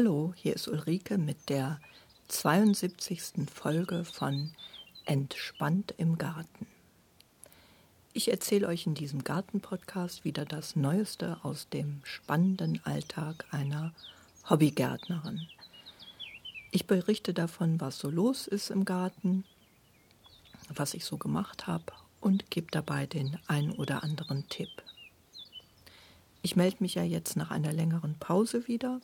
Hallo, 0.00 0.32
hier 0.36 0.54
ist 0.54 0.68
Ulrike 0.68 1.18
mit 1.18 1.48
der 1.48 1.80
72. 2.28 3.50
Folge 3.52 4.04
von 4.04 4.52
Entspannt 5.06 5.92
im 5.98 6.18
Garten. 6.18 6.68
Ich 8.12 8.30
erzähle 8.30 8.68
euch 8.68 8.86
in 8.86 8.94
diesem 8.94 9.24
Garten-Podcast 9.24 10.24
wieder 10.24 10.44
das 10.44 10.76
Neueste 10.76 11.38
aus 11.42 11.68
dem 11.68 12.00
spannenden 12.04 12.80
Alltag 12.84 13.44
einer 13.50 13.92
Hobbygärtnerin. 14.48 15.48
Ich 16.70 16.86
berichte 16.86 17.34
davon, 17.34 17.80
was 17.80 17.98
so 17.98 18.08
los 18.08 18.46
ist 18.46 18.70
im 18.70 18.84
Garten, 18.84 19.42
was 20.72 20.94
ich 20.94 21.04
so 21.04 21.16
gemacht 21.16 21.66
habe 21.66 21.92
und 22.20 22.52
gebe 22.52 22.68
dabei 22.70 23.06
den 23.06 23.36
ein 23.48 23.72
oder 23.72 24.04
anderen 24.04 24.48
Tipp. 24.48 24.70
Ich 26.42 26.54
melde 26.54 26.76
mich 26.78 26.94
ja 26.94 27.02
jetzt 27.02 27.34
nach 27.34 27.50
einer 27.50 27.72
längeren 27.72 28.14
Pause 28.20 28.68
wieder 28.68 29.00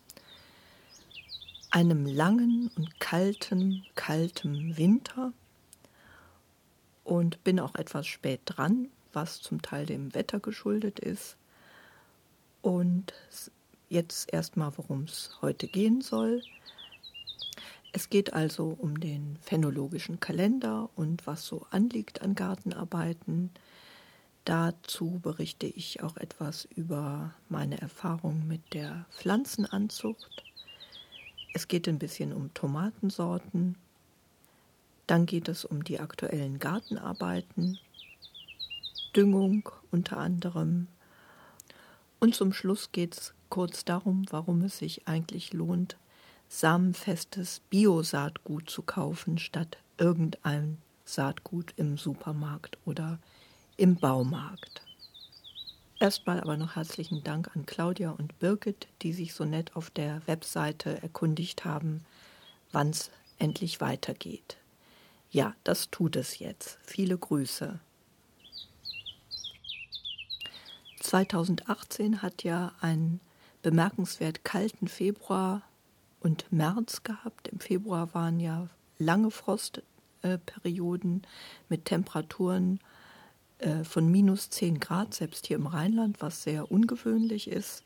einem 1.74 2.06
langen 2.06 2.70
und 2.76 3.00
kalten, 3.00 3.84
kalten 3.96 4.76
Winter 4.76 5.32
und 7.02 7.42
bin 7.42 7.58
auch 7.58 7.74
etwas 7.74 8.06
spät 8.06 8.42
dran, 8.46 8.90
was 9.12 9.42
zum 9.42 9.60
Teil 9.60 9.84
dem 9.84 10.14
Wetter 10.14 10.38
geschuldet 10.38 11.00
ist. 11.00 11.36
Und 12.62 13.12
jetzt 13.88 14.32
erstmal, 14.32 14.70
worum 14.78 15.02
es 15.02 15.36
heute 15.42 15.66
gehen 15.66 16.00
soll. 16.00 16.45
Es 17.92 18.08
geht 18.08 18.34
also 18.34 18.76
um 18.78 19.00
den 19.00 19.36
phänologischen 19.42 20.20
Kalender 20.20 20.88
und 20.95 21.26
was 21.26 21.45
so 21.45 21.66
anliegt 21.70 22.22
an 22.22 22.36
Gartenarbeiten. 22.36 23.50
Dazu 24.45 25.18
berichte 25.20 25.66
ich 25.66 26.04
auch 26.04 26.18
etwas 26.18 26.66
über 26.66 27.34
meine 27.48 27.80
Erfahrung 27.80 28.46
mit 28.46 28.74
der 28.74 29.06
Pflanzenanzucht 29.10 30.54
es 31.55 31.69
geht 31.69 31.88
ein 31.88 31.99
bisschen 31.99 32.33
um 32.33 32.52
Tomatensorten. 32.52 33.77
Dann 35.07 35.24
geht 35.24 35.49
es 35.49 35.65
um 35.65 35.85
die 35.85 36.01
aktuellen 36.01 36.59
Gartenarbeiten, 36.59 37.79
Düngung 39.15 39.69
unter 39.91 40.19
anderem. 40.19 40.88
Und 42.19 42.35
zum 42.35 42.52
Schluss 42.52 42.91
geht 42.91 43.16
es 43.16 43.35
kurz 43.51 43.85
darum, 43.85 44.27
warum 44.30 44.63
es 44.63 44.79
sich 44.79 45.07
eigentlich 45.07 45.52
lohnt, 45.52 45.97
samenfestes 46.49 47.60
Bio-Saatgut 47.71 48.69
zu 48.69 48.82
kaufen, 48.82 49.38
statt 49.38 49.79
irgendein 49.97 50.79
Saatgut 51.05 51.73
im 51.77 51.97
Supermarkt 51.97 52.79
oder 52.85 53.21
im 53.77 53.95
Baumarkt. 53.97 54.82
Erstmal 56.00 56.40
aber 56.40 56.56
noch 56.56 56.74
herzlichen 56.76 57.23
Dank 57.23 57.54
an 57.54 57.66
Claudia 57.66 58.10
und 58.10 58.38
Birgit, 58.40 58.88
die 59.02 59.12
sich 59.12 59.32
so 59.32 59.45
nett 59.45 59.76
auf 59.76 59.90
der 59.90 60.23
Webseite 60.26 61.01
erkundigt 61.02 61.64
haben, 61.64 62.04
wann 62.73 62.90
es 62.90 63.10
endlich 63.38 63.80
weitergeht. 63.80 64.56
Ja, 65.30 65.54
das 65.64 65.91
tut 65.91 66.16
es 66.16 66.38
jetzt. 66.38 66.78
Viele 66.82 67.16
Grüße. 67.16 67.78
2018 71.00 72.22
hat 72.22 72.42
ja 72.44 72.72
einen 72.80 73.20
bemerkenswert 73.62 74.44
kalten 74.44 74.88
Februar 74.88 75.62
und 76.20 76.50
März 76.50 77.02
gehabt. 77.02 77.48
Im 77.48 77.60
Februar 77.60 78.14
waren 78.14 78.40
ja 78.40 78.69
lange 78.98 79.30
Frostperioden 79.30 81.22
mit 81.69 81.84
Temperaturen 81.84 82.80
von 83.84 84.10
minus 84.10 84.50
10 84.50 84.80
Grad, 84.80 85.14
selbst 85.14 85.47
hier 85.47 85.56
im 85.56 85.66
Rheinland, 85.66 86.20
was 86.20 86.42
sehr 86.42 86.70
ungewöhnlich 86.70 87.48
ist. 87.48 87.82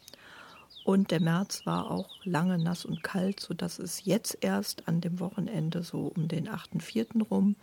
Und 0.84 1.10
der 1.10 1.20
März 1.20 1.66
war 1.66 1.90
auch 1.90 2.08
lange 2.24 2.58
nass 2.58 2.84
und 2.84 3.02
kalt, 3.02 3.40
sodass 3.40 3.78
es 3.78 4.04
jetzt 4.04 4.38
erst 4.40 4.88
an 4.88 5.00
dem 5.00 5.20
Wochenende 5.20 5.82
so 5.82 6.12
um 6.16 6.28
den 6.28 6.48
8.4. 6.48 7.28
rum 7.28 7.56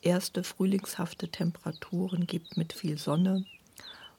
erste 0.00 0.44
frühlingshafte 0.44 1.28
Temperaturen 1.28 2.26
gibt 2.26 2.56
mit 2.56 2.72
viel 2.72 2.98
Sonne, 2.98 3.44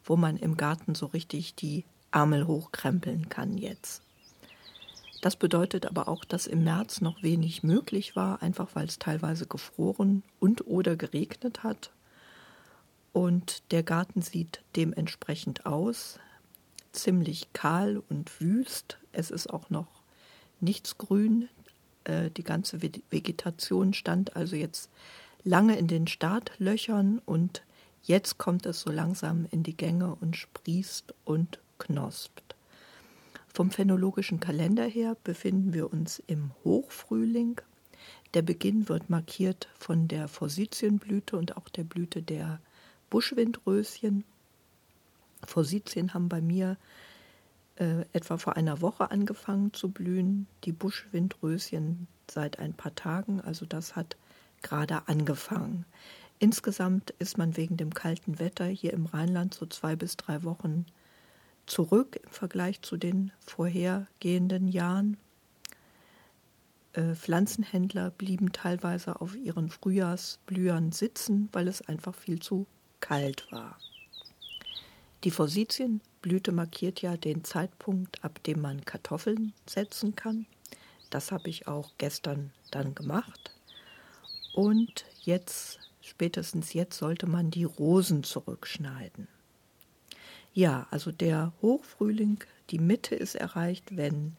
wo 0.03 0.16
man 0.16 0.38
im 0.38 0.57
Garten 0.57 0.96
so 0.96 1.07
richtig 1.07 1.56
die 1.56 1.85
Ärmel 2.12 2.47
hochkrempeln 2.47 3.29
kann 3.29 3.57
jetzt. 3.57 4.02
Das 5.22 5.35
bedeutet 5.35 5.85
aber 5.88 6.07
auch, 6.07 6.23
dass 6.23 6.46
im 6.46 6.63
März 6.63 7.02
noch 7.02 7.23
wenig 7.23 7.63
möglich 7.63 8.16
war, 8.16 8.41
einfach 8.44 8.69
weil 8.75 8.85
es 8.85 9.00
teilweise 9.00 9.47
gefroren 9.47 10.22
und 10.40 10.67
oder 10.67 10.96
geregnet 10.96 11.63
hat 11.63 11.90
und 13.16 13.72
der 13.72 13.81
Garten 13.81 14.22
sieht 14.22 14.62
dementsprechend 14.76 15.66
aus, 15.66 16.20
ziemlich 16.92 17.53
kahl 17.53 18.03
und 18.09 18.42
wüst. 18.42 18.98
Es 19.14 19.31
ist 19.31 19.50
auch 19.50 19.70
noch 19.70 19.88
nichts 20.59 20.98
grün. 20.98 21.48
Äh, 22.03 22.30
die 22.30 22.44
ganze 22.44 22.81
Vegetation 22.81 23.94
stand 23.94 24.36
also 24.36 24.58
jetzt 24.58 24.90
lange 25.46 25.78
in 25.78 25.88
den 25.88 26.08
Startlöchern 26.08 27.22
und 27.26 27.64
jetzt 28.03 28.38
kommt 28.38 28.66
es 28.66 28.81
so 28.81 28.92
langsam 28.92 29.47
in 29.50 29.64
die 29.64 29.78
Gänge 29.78 30.14
und 30.16 30.36
sprießt 30.36 31.14
und 31.24 31.59
knospt. 31.80 32.58
Vom 33.53 33.72
phänologischen 33.72 34.42
Kalender 34.42 34.84
her 34.84 35.16
befinden 35.24 35.74
wir 35.74 35.94
uns 35.94 36.22
im 36.28 36.52
Hochfrühling. 36.66 37.62
Der 38.34 38.42
Beginn 38.42 38.90
wird 38.90 39.09
markiert 39.09 39.70
von 39.80 40.09
der 40.09 40.28
Forsythienblüte 40.28 41.38
und 41.38 41.56
auch 41.56 41.70
der 41.70 41.86
Blüte 41.86 42.22
der 42.22 42.59
Buschwindröschen. 43.09 44.23
Forsythien 45.45 46.13
haben 46.13 46.29
bei 46.29 46.41
mir 46.41 46.77
äh, 47.75 48.05
etwa 48.13 48.38
vor 48.38 48.55
einer 48.55 48.81
Woche 48.81 49.11
angefangen 49.11 49.73
zu 49.73 49.89
blühen, 49.89 50.47
die 50.63 50.71
Buschwindröschen 50.71 52.07
seit 52.29 52.59
ein 52.59 52.73
paar 52.73 52.95
Tagen, 52.95 53.41
also 53.41 53.66
das 53.66 53.95
hat 53.95 54.17
gerade 54.61 55.07
angefangen. 55.07 55.85
Insgesamt 56.39 57.11
ist 57.19 57.38
man 57.38 57.55
wegen 57.55 57.77
dem 57.77 57.93
kalten 57.93 58.39
Wetter 58.39 58.66
hier 58.66 58.93
im 58.93 59.05
Rheinland 59.05 59.53
so 59.53 59.66
zwei 59.66 59.95
bis 59.95 60.17
drei 60.17 60.43
Wochen 60.43 60.85
zurück 61.66 62.19
im 62.23 62.29
Vergleich 62.29 62.81
zu 62.81 62.97
den 62.97 63.31
vorhergehenden 63.39 64.67
Jahren. 64.67 65.17
Äh, 66.93 67.16
Pflanzenhändler 67.16 68.11
blieben 68.11 68.51
teilweise 68.51 69.22
auf 69.22 69.35
ihren 69.35 69.69
Frühjahrsblühern 69.69 70.91
sitzen, 70.91 71.49
weil 71.51 71.67
es 71.67 71.81
einfach 71.81 72.16
viel 72.16 72.39
zu 72.39 72.67
kalt 73.05 73.45
war. 73.51 73.77
Die 75.23 75.29
Forsythienblüte 75.29 76.51
markiert 76.51 77.03
ja 77.03 77.17
den 77.17 77.43
Zeitpunkt, 77.43 78.23
ab 78.23 78.41
dem 78.43 78.61
man 78.61 78.83
Kartoffeln 78.83 79.53
setzen 79.67 80.16
kann. 80.16 80.47
Das 81.11 81.31
habe 81.31 81.49
ich 81.49 81.67
auch 81.67 81.91
gestern 81.99 82.51
dann 82.71 82.95
gemacht. 82.95 83.51
Und 84.55 85.05
jetzt, 85.21 85.79
spätestens 86.01 86.73
jetzt, 86.73 86.97
sollte 86.97 87.27
man 87.27 87.51
die 87.51 87.63
Rosen 87.63 88.23
zurückschneiden. 88.23 89.27
Ja, 90.55 90.87
also 90.89 91.11
der 91.11 91.53
Hochfrühling, 91.61 92.43
die 92.72 92.79
Mitte 92.79 93.13
ist 93.13 93.35
erreicht, 93.35 93.96
wenn 93.96 94.35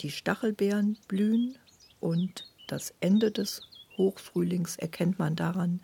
die 0.00 0.10
Stachelbeeren 0.10 0.96
blühen 1.08 1.58
und 2.00 2.48
das 2.68 2.94
Ende 3.00 3.30
des 3.30 3.60
Hochfrühlings 3.98 4.76
erkennt 4.76 5.18
man 5.18 5.36
daran, 5.36 5.80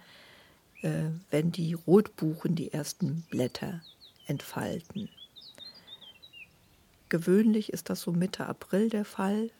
wenn 0.83 1.53
die 1.53 1.75
Rotbuchen 1.75 2.55
die 2.55 2.73
ersten 2.73 3.23
Blätter 3.31 3.81
entfalten. 4.27 5.09
Gewöhnlich 7.09 7.73
ist 7.73 7.91
das 7.91 8.03
so 8.03 8.13
Mitte 8.13 8.47
April 8.47 8.89
der 8.89 9.05
Fall. 9.05 9.51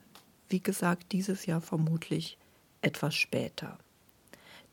Wie 0.49 0.61
gesagt, 0.61 1.11
dieses 1.11 1.45
Jahr 1.45 1.61
vermutlich 1.61 2.37
etwas 2.81 3.13
später. 3.13 3.77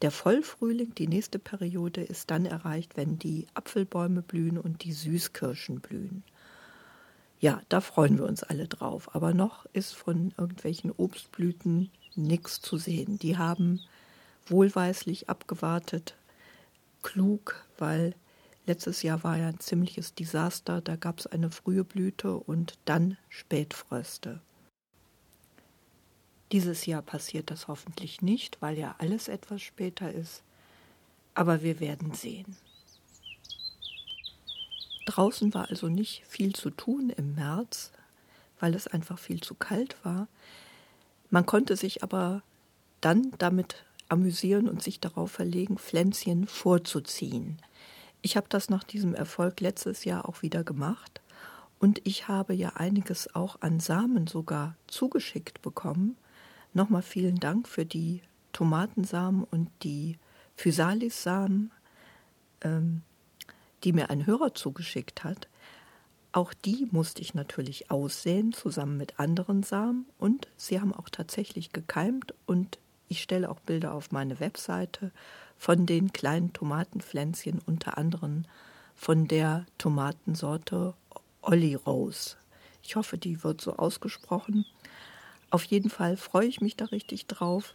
Der 0.00 0.12
Vollfrühling, 0.12 0.94
die 0.94 1.08
nächste 1.08 1.40
Periode, 1.40 2.02
ist 2.02 2.30
dann 2.30 2.46
erreicht, 2.46 2.96
wenn 2.96 3.18
die 3.18 3.48
Apfelbäume 3.54 4.22
blühen 4.22 4.56
und 4.56 4.84
die 4.84 4.92
Süßkirschen 4.92 5.80
blühen. 5.80 6.22
Ja, 7.40 7.62
da 7.68 7.80
freuen 7.80 8.18
wir 8.18 8.24
uns 8.24 8.44
alle 8.44 8.68
drauf. 8.68 9.14
Aber 9.14 9.34
noch 9.34 9.66
ist 9.72 9.94
von 9.94 10.32
irgendwelchen 10.38 10.92
Obstblüten 10.92 11.90
nichts 12.14 12.60
zu 12.60 12.76
sehen. 12.76 13.18
Die 13.18 13.36
haben 13.36 13.80
wohlweislich 14.46 15.28
abgewartet, 15.28 16.14
klug, 17.02 17.64
weil 17.78 18.14
letztes 18.66 19.02
Jahr 19.02 19.24
war 19.24 19.36
ja 19.36 19.48
ein 19.48 19.60
ziemliches 19.60 20.14
Desaster. 20.14 20.80
Da 20.80 20.96
gab 20.96 21.18
es 21.18 21.26
eine 21.26 21.50
frühe 21.50 21.84
Blüte 21.84 22.36
und 22.36 22.78
dann 22.84 23.16
Spätfröste. 23.28 24.40
Dieses 26.52 26.86
Jahr 26.86 27.02
passiert 27.02 27.50
das 27.50 27.68
hoffentlich 27.68 28.22
nicht, 28.22 28.60
weil 28.62 28.78
ja 28.78 28.94
alles 28.98 29.28
etwas 29.28 29.62
später 29.62 30.12
ist. 30.12 30.42
Aber 31.34 31.62
wir 31.62 31.78
werden 31.80 32.14
sehen. 32.14 32.56
Draußen 35.04 35.52
war 35.54 35.68
also 35.70 35.88
nicht 35.88 36.24
viel 36.26 36.54
zu 36.54 36.70
tun 36.70 37.10
im 37.10 37.34
März, 37.34 37.92
weil 38.60 38.74
es 38.74 38.86
einfach 38.86 39.18
viel 39.18 39.40
zu 39.40 39.54
kalt 39.54 39.96
war. 40.04 40.28
Man 41.30 41.46
konnte 41.46 41.76
sich 41.76 42.02
aber 42.02 42.42
dann 43.00 43.32
damit 43.38 43.84
amüsieren 44.08 44.69
und 44.69 44.82
sich 44.82 45.00
darauf 45.00 45.31
verlegen, 45.31 45.78
Pflänzchen 45.78 46.46
vorzuziehen. 46.46 47.58
Ich 48.22 48.37
habe 48.37 48.46
das 48.49 48.69
nach 48.69 48.84
diesem 48.84 49.14
Erfolg 49.14 49.60
letztes 49.60 50.05
Jahr 50.05 50.28
auch 50.28 50.43
wieder 50.43 50.64
gemacht 50.64 51.20
Und 51.81 52.00
ich 52.05 52.28
habe 52.28 52.55
ja 52.55 52.70
einiges 52.70 53.34
auch 53.34 53.60
an 53.60 53.81
Samen 53.81 54.26
sogar 54.26 54.75
zugeschickt 54.88 55.62
bekommen. 55.62 56.16
Nochmal 56.75 57.02
vielen 57.02 57.37
Dank 57.37 57.69
für 57.69 57.87
die 57.87 58.20
Tomatensamen 58.52 59.44
und 59.44 59.70
die 59.82 60.19
Physalis-Samen, 60.56 61.70
ähm, 62.62 63.02
die 63.84 63.93
mir 63.93 64.10
ein 64.10 64.26
Hörer 64.26 64.55
zugeschickt 64.55 65.22
hat. 65.22 65.49
Auch 66.32 66.52
die 66.52 66.88
musste 66.90 67.22
ich 67.22 67.34
natürlich 67.34 67.90
aussehen, 67.90 68.52
zusammen 68.52 68.96
mit 68.96 69.20
anderen 69.20 69.62
Samen. 69.62 70.06
Und 70.19 70.49
sie 70.56 70.81
haben 70.81 70.93
auch 70.93 71.08
tatsächlich 71.08 71.72
gekeimt. 71.72 72.34
Und 72.44 72.78
ich 73.08 73.22
stelle 73.22 73.50
auch 73.50 73.60
Bilder 73.60 73.94
auf 73.94 74.12
meine 74.12 74.40
Webseite 74.40 75.10
von 75.56 75.87
den 75.87 76.12
kleinen 76.12 76.52
Tomatenpflänzchen, 76.52 77.60
unter 77.66 77.99
anderem 77.99 78.44
von 78.94 79.28
der 79.28 79.66
Tomatensorte 79.78 80.94
Olli 81.43 81.75
Rose. 81.75 82.37
Ich 82.82 82.96
hoffe, 82.96 83.19
die 83.19 83.43
wird 83.44 83.60
so 83.60 83.76
ausgesprochen. 83.76 84.64
Auf 85.50 85.64
jeden 85.64 85.90
Fall 85.90 86.16
freue 86.16 86.46
ich 86.46 86.60
mich 86.60 86.76
da 86.76 86.87
richtig 86.87 87.26
drauf. 87.26 87.75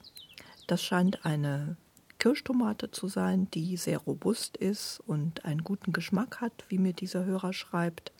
Das 0.68 0.82
scheint 0.82 1.26
eine 1.26 1.76
Kirschtomate 2.20 2.92
zu 2.92 3.08
sein, 3.08 3.50
die 3.52 3.76
sehr 3.78 3.98
robust 3.98 4.56
ist 4.58 5.02
und 5.06 5.44
einen 5.46 5.64
guten 5.64 5.92
Geschmack 5.92 6.40
hat, 6.40 6.54
wie 6.70 6.78
mir 6.78 6.94
dieser 6.94 7.26
Hörer 7.26 7.54
schreibt. 7.54 8.12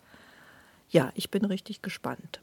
Ja, 0.90 1.10
ich 1.14 1.30
bin 1.30 1.44
richtig 1.44 1.82
gespannt. 1.82 2.40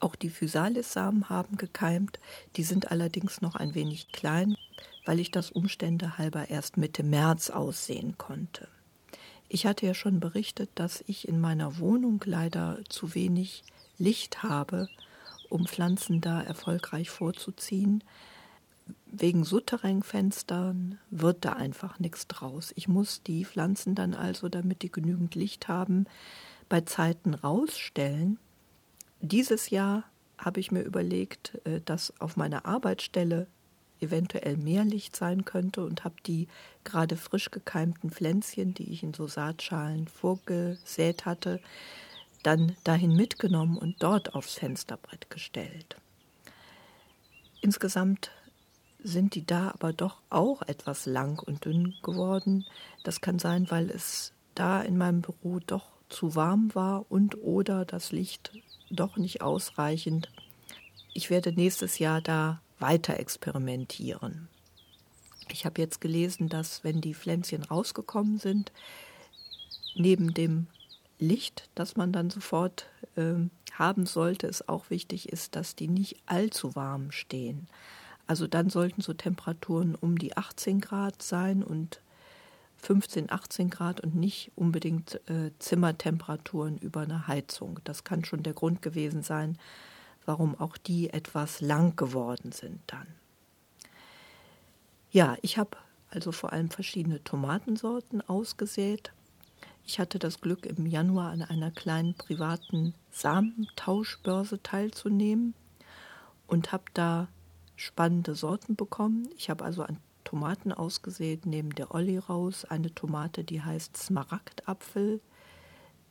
Auch 0.00 0.16
die 0.16 0.30
Physalis-Samen 0.30 1.28
haben 1.28 1.56
gekeimt, 1.56 2.18
die 2.56 2.64
sind 2.64 2.90
allerdings 2.90 3.40
noch 3.40 3.54
ein 3.54 3.74
wenig 3.74 4.12
klein, 4.12 4.56
weil 5.04 5.20
ich 5.20 5.30
das 5.30 5.50
Umstände 5.50 6.18
halber 6.18 6.50
erst 6.50 6.76
Mitte 6.76 7.02
März 7.02 7.50
aussehen 7.50 8.18
konnte. 8.18 8.68
Ich 9.48 9.66
hatte 9.66 9.86
ja 9.86 9.94
schon 9.94 10.20
berichtet, 10.20 10.70
dass 10.74 11.04
ich 11.06 11.28
in 11.28 11.40
meiner 11.40 11.78
Wohnung 11.78 12.20
leider 12.24 12.80
zu 12.88 13.14
wenig 13.14 13.62
Licht 13.98 14.42
habe, 14.42 14.88
um 15.48 15.66
Pflanzen 15.66 16.20
da 16.20 16.42
erfolgreich 16.42 17.10
vorzuziehen. 17.10 18.02
Wegen 19.06 19.44
Souterrainfenstern 19.44 20.98
wird 21.10 21.44
da 21.44 21.52
einfach 21.52 22.00
nichts 22.00 22.26
draus. 22.26 22.72
Ich 22.74 22.88
muss 22.88 23.22
die 23.22 23.44
Pflanzen 23.44 23.94
dann 23.94 24.14
also, 24.14 24.48
damit 24.48 24.82
die 24.82 24.90
genügend 24.90 25.34
Licht 25.34 25.68
haben, 25.68 26.06
bei 26.68 26.80
Zeiten 26.80 27.34
rausstellen. 27.34 28.38
Dieses 29.26 29.70
Jahr 29.70 30.04
habe 30.36 30.60
ich 30.60 30.70
mir 30.70 30.82
überlegt, 30.82 31.58
äh, 31.64 31.80
dass 31.82 32.12
auf 32.20 32.36
meiner 32.36 32.66
Arbeitsstelle 32.66 33.46
eventuell 33.98 34.58
mehr 34.58 34.84
Licht 34.84 35.16
sein 35.16 35.46
könnte 35.46 35.82
und 35.82 36.04
habe 36.04 36.16
die 36.26 36.46
gerade 36.84 37.16
frisch 37.16 37.50
gekeimten 37.50 38.10
Pflänzchen, 38.10 38.74
die 38.74 38.92
ich 38.92 39.02
in 39.02 39.14
so 39.14 39.26
Saatschalen 39.26 40.08
vorgesät 40.08 41.24
hatte, 41.24 41.62
dann 42.42 42.76
dahin 42.84 43.16
mitgenommen 43.16 43.78
und 43.78 44.02
dort 44.02 44.34
aufs 44.34 44.56
Fensterbrett 44.56 45.30
gestellt. 45.30 45.96
Insgesamt 47.62 48.30
sind 49.02 49.36
die 49.36 49.46
da 49.46 49.70
aber 49.70 49.94
doch 49.94 50.20
auch 50.28 50.60
etwas 50.60 51.06
lang 51.06 51.38
und 51.38 51.64
dünn 51.64 51.94
geworden. 52.02 52.66
Das 53.04 53.22
kann 53.22 53.38
sein, 53.38 53.70
weil 53.70 53.88
es 53.88 54.34
da 54.54 54.82
in 54.82 54.98
meinem 54.98 55.22
Büro 55.22 55.60
doch 55.66 55.86
zu 56.10 56.34
warm 56.34 56.74
war 56.74 57.10
und 57.10 57.40
oder 57.40 57.86
das 57.86 58.12
Licht 58.12 58.52
doch 58.96 59.16
nicht 59.16 59.42
ausreichend. 59.42 60.30
Ich 61.12 61.30
werde 61.30 61.52
nächstes 61.52 61.98
Jahr 61.98 62.20
da 62.20 62.60
weiter 62.78 63.18
experimentieren. 63.18 64.48
Ich 65.48 65.64
habe 65.64 65.80
jetzt 65.80 66.00
gelesen, 66.00 66.48
dass 66.48 66.84
wenn 66.84 67.00
die 67.00 67.14
Pflänzchen 67.14 67.62
rausgekommen 67.64 68.38
sind, 68.38 68.72
neben 69.94 70.34
dem 70.34 70.66
Licht, 71.18 71.68
das 71.74 71.96
man 71.96 72.12
dann 72.12 72.30
sofort 72.30 72.86
äh, 73.16 73.34
haben 73.72 74.06
sollte, 74.06 74.46
es 74.46 74.68
auch 74.68 74.90
wichtig 74.90 75.28
ist, 75.28 75.56
dass 75.56 75.76
die 75.76 75.88
nicht 75.88 76.16
allzu 76.26 76.74
warm 76.74 77.10
stehen. 77.10 77.68
Also 78.26 78.46
dann 78.46 78.70
sollten 78.70 79.02
so 79.02 79.12
Temperaturen 79.12 79.94
um 79.94 80.18
die 80.18 80.36
18 80.36 80.80
Grad 80.80 81.22
sein 81.22 81.62
und 81.62 82.00
15, 82.84 83.32
18 83.32 83.70
Grad 83.70 84.00
und 84.00 84.14
nicht 84.14 84.52
unbedingt 84.56 85.20
äh, 85.28 85.50
Zimmertemperaturen 85.58 86.76
über 86.78 87.00
eine 87.00 87.26
Heizung. 87.26 87.80
Das 87.84 88.04
kann 88.04 88.24
schon 88.24 88.42
der 88.42 88.52
Grund 88.52 88.82
gewesen 88.82 89.22
sein, 89.22 89.58
warum 90.26 90.58
auch 90.58 90.76
die 90.76 91.10
etwas 91.10 91.60
lang 91.60 91.96
geworden 91.96 92.52
sind 92.52 92.80
dann. 92.86 93.06
Ja, 95.10 95.36
ich 95.42 95.58
habe 95.58 95.78
also 96.10 96.30
vor 96.30 96.52
allem 96.52 96.70
verschiedene 96.70 97.22
Tomatensorten 97.24 98.20
ausgesät. 98.28 99.12
Ich 99.86 99.98
hatte 99.98 100.18
das 100.18 100.40
Glück, 100.40 100.66
im 100.66 100.86
Januar 100.86 101.30
an 101.30 101.42
einer 101.42 101.70
kleinen 101.70 102.14
privaten 102.14 102.94
Samentauschbörse 103.10 104.62
teilzunehmen 104.62 105.54
und 106.46 106.72
habe 106.72 106.84
da 106.94 107.28
spannende 107.76 108.34
Sorten 108.34 108.76
bekommen. 108.76 109.28
Ich 109.36 109.50
habe 109.50 109.64
also 109.64 109.82
an 109.82 109.98
Tomaten 110.34 110.72
ausgesät, 110.72 111.46
neben 111.46 111.70
der 111.76 111.94
Olli 111.94 112.18
raus 112.18 112.64
eine 112.64 112.92
Tomate, 112.92 113.44
die 113.44 113.62
heißt 113.62 113.96
Smaragdapfel, 113.96 115.20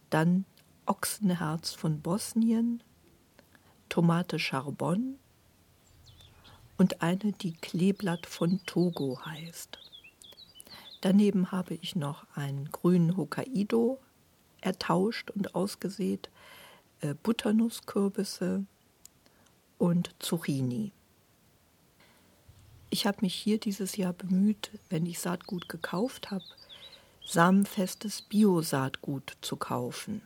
dann 0.10 0.46
Ochsenherz 0.86 1.74
von 1.74 2.00
Bosnien, 2.00 2.82
Tomate 3.90 4.40
Charbon 4.40 5.20
und 6.78 7.02
eine, 7.02 7.34
die 7.34 7.52
Kleeblatt 7.52 8.26
von 8.26 8.62
Togo 8.66 9.20
heißt. 9.26 9.78
Daneben 11.02 11.52
habe 11.52 11.74
ich 11.74 11.98
noch 11.98 12.26
einen 12.34 12.72
grünen 12.72 13.18
Hokkaido 13.18 14.00
ertauscht 14.62 15.32
und 15.32 15.54
ausgesät, 15.54 16.30
äh, 17.02 17.14
Butternusskürbisse 17.14 18.64
und 19.80 20.16
Zucchini. 20.20 20.94
Ich 22.94 23.08
habe 23.08 23.18
mich 23.22 23.34
hier 23.34 23.60
dieses 23.60 23.98
Jahr 23.98 24.14
bemüht, 24.14 24.70
wenn 24.92 25.08
ich 25.08 25.18
Saatgut 25.18 25.68
gekauft 25.68 26.30
habe, 26.30 26.44
samenfestes 27.26 28.22
Bio-Saatgut 28.22 29.36
zu 29.42 29.56
kaufen. 29.56 30.22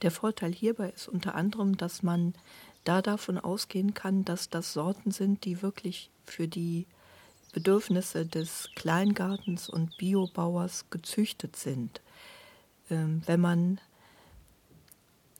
Der 0.00 0.10
Vorteil 0.10 0.54
hierbei 0.54 0.88
ist 0.96 1.08
unter 1.08 1.34
anderem, 1.34 1.76
dass 1.76 2.02
man 2.02 2.32
da 2.84 3.02
davon 3.02 3.36
ausgehen 3.36 3.92
kann, 3.92 4.24
dass 4.24 4.48
das 4.48 4.72
Sorten 4.72 5.10
sind, 5.10 5.44
die 5.44 5.60
wirklich 5.60 6.08
für 6.24 6.48
die 6.48 6.86
Bedürfnisse 7.52 8.24
des 8.24 8.70
Kleingartens 8.74 9.68
und 9.68 9.94
Biobauers 9.98 10.86
gezüchtet 10.88 11.56
sind. 11.56 12.00
Ähm, 12.88 13.20
wenn 13.26 13.42
man 13.42 13.78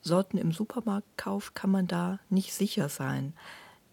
Sorten 0.02 0.36
im 0.36 0.52
Supermarkt 0.52 1.16
kauft, 1.16 1.54
kann 1.54 1.70
man 1.70 1.86
da 1.86 2.18
nicht 2.28 2.52
sicher 2.52 2.90
sein. 2.90 3.32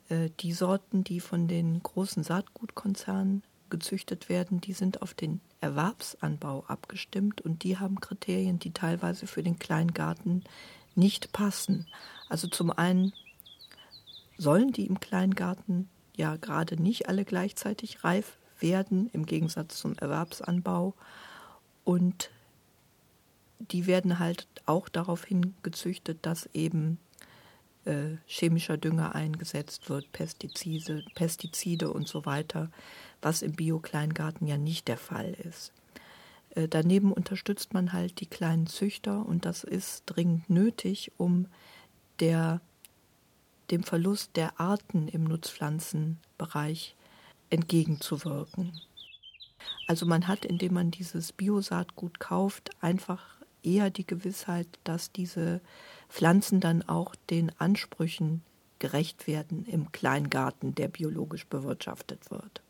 Äh, 0.09 0.29
die 0.39 0.53
Sorten, 0.53 1.03
die 1.03 1.19
von 1.19 1.47
den 1.47 1.81
großen 1.81 2.23
Saatgutkonzernen 2.23 3.43
gezüchtet 3.69 4.29
werden, 4.29 4.61
die 4.61 4.73
sind 4.73 5.01
auf 5.01 5.13
den 5.13 5.41
Erwerbsanbau 5.61 6.63
abgestimmt 6.67 7.41
und 7.41 7.63
die 7.63 7.77
haben 7.79 7.99
Kriterien, 7.99 8.59
die 8.59 8.71
teilweise 8.71 9.25
für 9.25 9.41
den 9.41 9.57
Kleingarten 9.57 10.43
nicht 10.95 11.31
passen. 11.31 11.87
Also 12.29 12.47
zum 12.47 12.69
einen 12.69 13.13
sollen 14.37 14.71
die 14.71 14.85
im 14.85 14.99
Kleingarten 14.99 15.89
ja 16.15 16.35
gerade 16.35 16.81
nicht 16.81 17.09
alle 17.09 17.25
gleichzeitig 17.25 18.03
reif 18.03 18.37
werden, 18.59 19.09
im 19.13 19.25
Gegensatz 19.25 19.79
zum 19.79 19.97
Erwerbsanbau. 19.97 20.93
Und 21.83 22.29
die 23.59 23.87
werden 23.87 24.19
halt 24.19 24.47
auch 24.65 24.89
darauf 24.89 25.25
hingezüchtet, 25.25 26.19
dass 26.21 26.47
eben 26.53 26.99
äh, 27.85 28.17
chemischer 28.25 28.77
Dünger 28.77 29.15
eingesetzt 29.15 29.89
wird, 29.89 30.11
Pestizide, 30.11 31.03
Pestizide 31.15 31.91
und 31.91 32.07
so 32.07 32.25
weiter, 32.25 32.69
was 33.21 33.41
im 33.41 33.53
Bio-Kleingarten 33.53 34.47
ja 34.47 34.57
nicht 34.57 34.87
der 34.87 34.97
Fall 34.97 35.33
ist. 35.33 35.73
Äh, 36.51 36.67
daneben 36.67 37.11
unterstützt 37.11 37.73
man 37.73 37.93
halt 37.93 38.19
die 38.19 38.25
kleinen 38.25 38.67
Züchter 38.67 39.25
und 39.25 39.45
das 39.45 39.63
ist 39.63 40.03
dringend 40.05 40.49
nötig, 40.49 41.11
um 41.17 41.47
der, 42.19 42.61
dem 43.71 43.83
Verlust 43.83 44.35
der 44.35 44.59
Arten 44.59 45.07
im 45.07 45.23
Nutzpflanzenbereich 45.23 46.95
entgegenzuwirken. 47.49 48.79
Also 49.87 50.05
man 50.05 50.27
hat, 50.27 50.45
indem 50.45 50.73
man 50.73 50.91
dieses 50.91 51.31
Biosaatgut 51.31 52.19
kauft, 52.19 52.71
einfach 52.81 53.37
eher 53.63 53.89
die 53.89 54.05
Gewissheit, 54.05 54.67
dass 54.83 55.11
diese 55.11 55.61
Pflanzen 56.09 56.59
dann 56.59 56.81
auch 56.87 57.15
den 57.29 57.51
Ansprüchen 57.59 58.41
gerecht 58.79 59.27
werden 59.27 59.65
im 59.65 59.91
Kleingarten, 59.91 60.75
der 60.75 60.87
biologisch 60.87 61.45
bewirtschaftet 61.47 62.31
wird. 62.31 62.61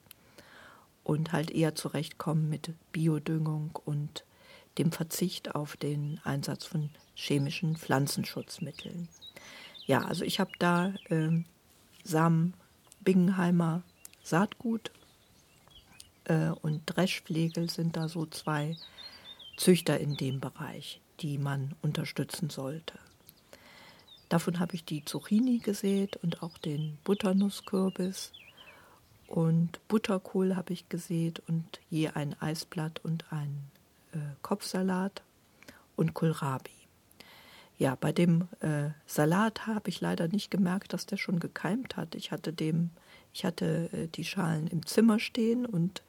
Und 1.04 1.32
halt 1.32 1.52
eher 1.52 1.76
zurechtkommen 1.76 2.50
mit 2.50 2.74
Biodüngung 2.92 3.78
und 3.86 4.24
dem 4.78 4.92
Verzicht 4.92 5.56
auf 5.56 5.76
den 5.76 6.20
Einsatz 6.24 6.66
von 6.66 6.90
chemischen 7.16 7.76
Pflanzenschutzmitteln. 7.76 9.10
Ja, 9.86 10.06
also 10.06 10.24
ich 10.24 10.40
habe 10.40 10.52
da 10.60 10.94
äh, 11.10 11.44
Samen 12.04 12.54
Bingenheimer 13.02 13.84
Saatgut 14.24 14.92
äh, 16.26 16.50
und 16.50 16.84
Dreschflegel 16.86 17.70
sind 17.70 17.98
da 17.98 18.08
so 18.08 18.26
zwei 18.26 18.78
Züchter 19.58 20.00
in 20.00 20.16
dem 20.16 20.40
Bereich. 20.40 21.02
die 21.20 21.38
man 21.38 21.76
unterstützen 21.82 22.50
sollte. 22.50 22.98
Davon 24.34 24.60
habe 24.60 24.74
ich 24.74 24.84
die 24.84 25.06
Zucchini 25.06 25.60
gesät 25.60 26.16
und 26.24 26.42
auch 26.42 26.58
den 26.58 26.98
Butternusskürbis. 27.04 28.32
Und 29.28 29.80
Butterkohl 29.88 30.56
habe 30.56 30.74
ich 30.74 30.90
gesät 30.90 31.44
und 31.48 31.80
je 31.92 32.08
ein 32.08 32.36
Eisblatt 32.42 33.00
und 33.04 33.32
ein 33.32 33.70
äh, 34.12 34.18
Kopfsalat 34.42 35.22
und 35.96 36.16
Kohlrabi. 36.16 36.72
Ja, 37.78 37.94
bei 37.94 38.12
dem 38.12 38.48
äh, 38.62 38.90
Salat 39.06 39.68
habe 39.68 39.92
ich 39.92 40.02
leider 40.02 40.28
nicht 40.28 40.50
gemerkt, 40.50 40.94
dass 40.94 41.06
der 41.06 41.18
schon 41.18 41.40
gekeimt 41.40 41.96
hat. 41.96 42.16
Ich 42.16 42.32
hatte 42.32 42.54
dem, 42.54 42.90
ich 43.34 43.46
hatte 43.46 43.94
äh, 43.94 44.08
die 44.08 44.26
Schalen 44.26 44.66
im 44.66 44.84
Zimmer 44.88 45.20
stehen 45.20 45.64
und 45.64 46.02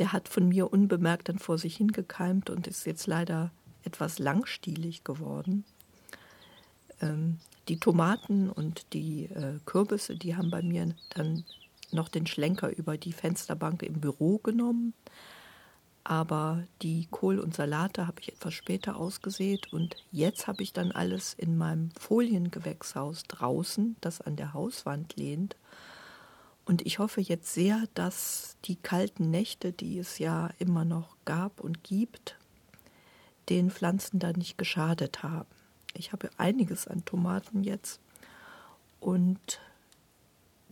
der 0.00 0.12
hat 0.12 0.28
von 0.28 0.48
mir 0.48 0.72
unbemerkt 0.72 1.28
dann 1.28 1.38
vor 1.38 1.58
sich 1.58 1.76
hingekeimt 1.76 2.50
und 2.50 2.66
ist 2.66 2.86
jetzt 2.86 3.06
leider 3.06 3.52
etwas 3.84 4.18
langstielig 4.18 5.04
geworden. 5.04 5.64
Ähm, 7.02 7.38
die 7.68 7.78
Tomaten 7.78 8.50
und 8.50 8.92
die 8.92 9.26
äh, 9.26 9.58
Kürbisse, 9.66 10.16
die 10.16 10.36
haben 10.36 10.50
bei 10.50 10.62
mir 10.62 10.94
dann 11.10 11.44
noch 11.92 12.08
den 12.08 12.26
Schlenker 12.26 12.74
über 12.76 12.96
die 12.96 13.12
Fensterbank 13.12 13.82
im 13.82 14.00
Büro 14.00 14.38
genommen. 14.38 14.94
Aber 16.04 16.64
die 16.80 17.06
Kohl 17.10 17.38
und 17.38 17.54
Salate 17.54 18.08
habe 18.08 18.20
ich 18.20 18.32
etwas 18.32 18.54
später 18.54 18.96
ausgesät 18.96 19.72
und 19.72 19.94
jetzt 20.10 20.48
habe 20.48 20.64
ich 20.64 20.72
dann 20.72 20.90
alles 20.90 21.34
in 21.34 21.56
meinem 21.56 21.90
Foliengewächshaus 21.92 23.22
draußen, 23.24 23.96
das 24.00 24.20
an 24.20 24.34
der 24.34 24.52
Hauswand 24.52 25.14
lehnt. 25.14 25.56
Und 26.64 26.84
ich 26.86 26.98
hoffe 26.98 27.20
jetzt 27.20 27.54
sehr, 27.54 27.84
dass 27.94 28.56
die 28.64 28.76
kalten 28.76 29.30
Nächte, 29.30 29.72
die 29.72 29.98
es 29.98 30.18
ja 30.18 30.50
immer 30.58 30.84
noch 30.84 31.16
gab 31.24 31.60
und 31.60 31.84
gibt, 31.84 32.36
den 33.48 33.70
Pflanzen 33.70 34.18
da 34.18 34.32
nicht 34.32 34.58
geschadet 34.58 35.22
haben. 35.22 35.61
Ich 35.94 36.12
habe 36.12 36.30
einiges 36.38 36.86
an 36.88 37.04
Tomaten 37.04 37.64
jetzt 37.64 38.00
und 39.00 39.60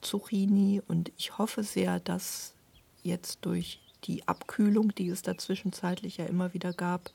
Zucchini 0.00 0.82
und 0.86 1.12
ich 1.16 1.38
hoffe 1.38 1.62
sehr, 1.62 2.00
dass 2.00 2.54
jetzt 3.02 3.44
durch 3.44 3.80
die 4.04 4.26
Abkühlung, 4.26 4.94
die 4.94 5.08
es 5.08 5.22
da 5.22 5.36
zwischenzeitlich 5.36 6.16
ja 6.16 6.26
immer 6.26 6.54
wieder 6.54 6.72
gab, 6.72 7.10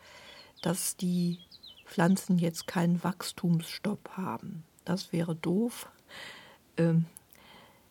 dass 0.62 0.98
die 0.98 1.40
Pflanzen 1.86 2.38
jetzt 2.38 2.68
keinen 2.68 3.04
Wachstumsstopp 3.04 4.10
haben. 4.18 4.64
Das 4.84 5.12
wäre 5.12 5.36
doof. 5.36 5.88
Ähm, 6.78 7.06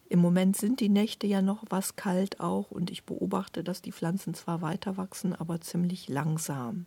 Im 0.08 0.20
Moment 0.20 0.56
sind 0.56 0.80
die 0.80 0.88
Nächte 0.88 1.26
ja 1.26 1.42
noch 1.42 1.64
was 1.70 1.96
kalt 1.96 2.40
auch 2.40 2.70
und 2.70 2.90
ich 2.90 3.04
beobachte, 3.04 3.64
dass 3.64 3.82
die 3.82 3.92
Pflanzen 3.92 4.34
zwar 4.34 4.62
weiter 4.62 4.96
wachsen, 4.96 5.34
aber 5.34 5.60
ziemlich 5.60 6.08
langsam. 6.08 6.86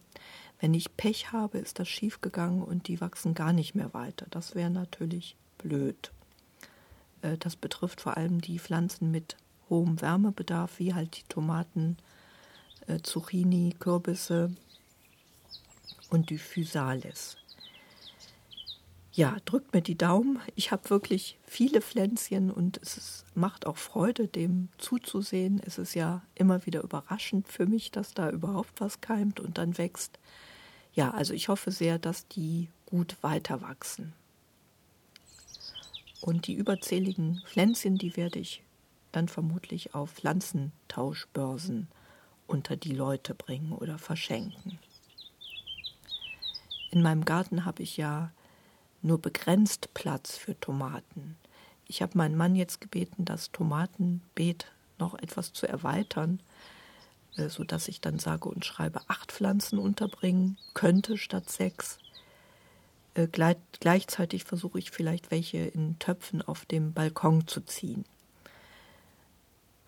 Wenn 0.60 0.74
ich 0.74 0.96
Pech 0.98 1.32
habe, 1.32 1.60
ist 1.60 1.80
das 1.80 1.88
schiefgegangen 1.88 2.64
und 2.64 2.88
die 2.88 3.00
wachsen 3.00 3.34
gar 3.34 3.54
nicht 3.54 3.76
mehr 3.76 3.94
weiter. 3.94 4.26
Das 4.32 4.56
wäre 4.56 4.70
natürlich 4.70 5.36
blöd. 5.58 6.12
Äh, 7.22 7.38
das 7.38 7.56
betrifft 7.56 8.02
vor 8.02 8.18
allem 8.18 8.42
die 8.42 8.60
Pflanzen 8.60 9.12
mit 9.12 9.38
hohem 9.70 10.02
Wärmebedarf, 10.02 10.80
wie 10.80 10.94
halt 10.94 11.18
die 11.18 11.28
Tomaten, 11.30 11.98
äh, 12.88 13.00
Zucchini, 13.02 13.76
Kürbisse 13.80 14.56
und 16.10 16.30
die 16.30 16.38
Physalis. 16.38 17.38
Ja, 19.18 19.38
drückt 19.46 19.74
mir 19.74 19.82
die 19.82 19.98
Daumen. 19.98 20.40
Ich 20.54 20.72
habe 20.72 20.92
wirklich 20.92 21.40
viele 21.44 21.82
Pflänzchen 21.82 22.52
und 22.52 22.80
es 22.84 22.98
ist, 22.98 23.26
macht 23.34 23.66
auch 23.66 23.78
Freude, 23.78 24.28
dem 24.28 24.70
zuzusehen. 24.78 25.60
Es 25.66 25.80
ist 25.80 25.96
ja 25.96 26.22
immer 26.36 26.68
wieder 26.68 26.84
überraschend 26.84 27.48
für 27.48 27.66
mich, 27.66 27.90
dass 27.90 28.14
da 28.14 28.30
überhaupt 28.30 28.80
was 28.80 29.02
keimt 29.02 29.40
und 29.40 29.58
dann 29.58 29.80
wächst. 29.80 30.20
Ja, 30.98 31.12
also 31.12 31.36
ich 31.36 31.48
hoffe 31.48 31.70
sehr, 31.70 32.00
dass 32.00 32.28
die 32.28 32.70
gut 32.88 33.18
weiter 33.22 33.62
wachsen. 33.62 34.14
Und 36.22 36.48
die 36.48 36.56
überzähligen 36.56 37.44
Pflänzchen, 37.46 38.00
die 38.00 38.18
werde 38.18 38.40
ich 38.40 38.64
dann 39.12 39.28
vermutlich 39.28 39.94
auf 39.94 40.10
Pflanzentauschbörsen 40.14 41.88
unter 42.48 42.76
die 42.76 42.94
Leute 42.94 43.36
bringen 43.36 43.74
oder 43.74 44.00
verschenken. 44.00 44.80
In 46.90 47.04
meinem 47.04 47.26
Garten 47.26 47.64
habe 47.64 47.84
ich 47.84 47.98
ja 47.98 48.32
nur 49.04 49.22
begrenzt 49.22 49.94
Platz 49.94 50.36
für 50.36 50.60
Tomaten. 50.60 51.38
Ich 51.88 52.02
habe 52.02 52.18
meinen 52.18 52.36
Mann 52.36 52.56
jetzt 52.56 52.82
gebeten, 52.82 53.24
das 53.24 53.52
Tomatenbeet 53.52 54.66
noch 54.98 55.14
etwas 55.14 55.54
zu 55.54 55.68
erweitern, 55.68 56.40
sodass 57.38 57.88
ich 57.88 58.02
dann 58.02 58.20
sage 58.20 58.50
und 58.50 58.66
schreibe 58.66 59.02
acht 59.08 59.32
Pflanzen 59.32 59.80
unterbringen 59.80 60.58
könnte 60.74 61.18
statt 61.18 61.50
sechs. 61.50 62.00
Äh, 63.14 63.28
gleichzeitig 63.28 64.44
versuche 64.44 64.80
ich 64.80 64.92
vielleicht 64.92 65.32
welche 65.32 65.58
in 65.58 65.98
Töpfen 66.00 66.42
auf 66.42 66.66
dem 66.66 66.94
Balkon 66.94 67.48
zu 67.48 67.62
ziehen. 67.62 68.06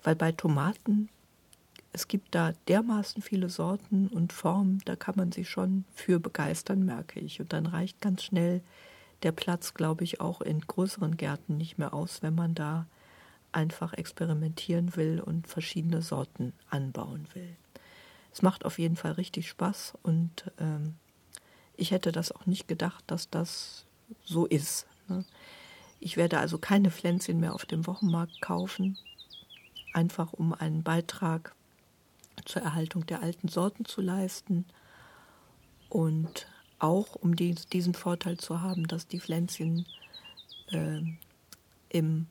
Weil 0.03 0.15
bei 0.15 0.31
Tomaten, 0.31 1.09
es 1.91 2.07
gibt 2.07 2.33
da 2.33 2.53
dermaßen 2.67 3.21
viele 3.21 3.49
Sorten 3.49 4.07
und 4.07 4.33
Formen, 4.33 4.81
da 4.85 4.95
kann 4.95 5.15
man 5.17 5.31
sich 5.31 5.49
schon 5.49 5.85
für 5.93 6.19
begeistern, 6.19 6.85
merke 6.85 7.19
ich. 7.19 7.39
Und 7.39 7.53
dann 7.53 7.65
reicht 7.65 8.01
ganz 8.01 8.23
schnell 8.23 8.61
der 9.23 9.31
Platz, 9.31 9.73
glaube 9.73 10.03
ich, 10.03 10.21
auch 10.21 10.41
in 10.41 10.61
größeren 10.61 11.17
Gärten 11.17 11.57
nicht 11.57 11.77
mehr 11.77 11.93
aus, 11.93 12.21
wenn 12.21 12.35
man 12.35 12.55
da 12.55 12.85
einfach 13.51 13.93
experimentieren 13.93 14.95
will 14.95 15.19
und 15.19 15.47
verschiedene 15.47 16.01
Sorten 16.01 16.53
anbauen 16.69 17.27
will. 17.33 17.55
Es 18.31 18.41
macht 18.41 18.65
auf 18.65 18.79
jeden 18.79 18.95
Fall 18.95 19.13
richtig 19.13 19.49
Spaß 19.49 19.93
und 20.03 20.51
ähm, 20.59 20.95
ich 21.75 21.91
hätte 21.91 22.11
das 22.11 22.31
auch 22.31 22.45
nicht 22.45 22.67
gedacht, 22.67 23.03
dass 23.07 23.29
das 23.29 23.85
so 24.23 24.45
ist. 24.45 24.85
Ne? 25.07 25.25
Ich 25.99 26.17
werde 26.17 26.39
also 26.39 26.57
keine 26.57 26.91
Pflänzchen 26.91 27.39
mehr 27.39 27.53
auf 27.53 27.65
dem 27.65 27.87
Wochenmarkt 27.87 28.41
kaufen, 28.41 28.97
einfach 29.93 30.33
um 30.33 30.53
einen 30.53 30.83
Beitrag 30.83 31.55
zur 32.45 32.61
Erhaltung 32.61 33.05
der 33.05 33.21
alten 33.21 33.47
Sorten 33.47 33.85
zu 33.85 34.01
leisten 34.01 34.65
und 35.89 36.47
auch 36.77 37.15
um 37.15 37.35
die, 37.35 37.55
diesen 37.55 37.93
Vorteil 37.93 38.37
zu 38.37 38.61
haben, 38.61 38.87
dass 38.87 39.07
die 39.07 39.19
Pflänzchen 39.19 39.85
äh, 40.71 41.01
im 41.89 42.27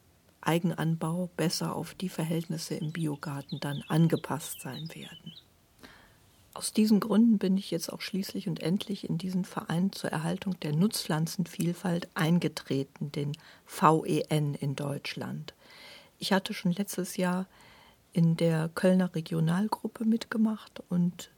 Eigenanbau 0.48 1.28
besser 1.36 1.76
auf 1.76 1.92
die 1.92 2.08
Verhältnisse 2.08 2.74
im 2.74 2.90
Biogarten 2.90 3.60
dann 3.60 3.84
angepasst 3.88 4.62
sein 4.62 4.88
werden. 4.94 5.34
Aus 6.54 6.72
diesen 6.72 7.00
Gründen 7.00 7.38
bin 7.38 7.58
ich 7.58 7.70
jetzt 7.70 7.92
auch 7.92 8.00
schließlich 8.00 8.48
und 8.48 8.60
endlich 8.60 9.08
in 9.08 9.18
diesen 9.18 9.44
Verein 9.44 9.92
zur 9.92 10.10
Erhaltung 10.10 10.58
der 10.60 10.72
Nutzpflanzenvielfalt 10.72 12.08
eingetreten, 12.14 13.12
den 13.12 13.36
VEN 13.66 14.54
in 14.54 14.74
Deutschland. 14.74 15.54
Ich 16.18 16.32
hatte 16.32 16.54
schon 16.54 16.72
letztes 16.72 17.18
Jahr 17.18 17.46
in 18.14 18.36
der 18.36 18.70
Kölner 18.74 19.14
Regionalgruppe 19.14 20.06
mitgemacht 20.06 20.82
und 20.88 21.30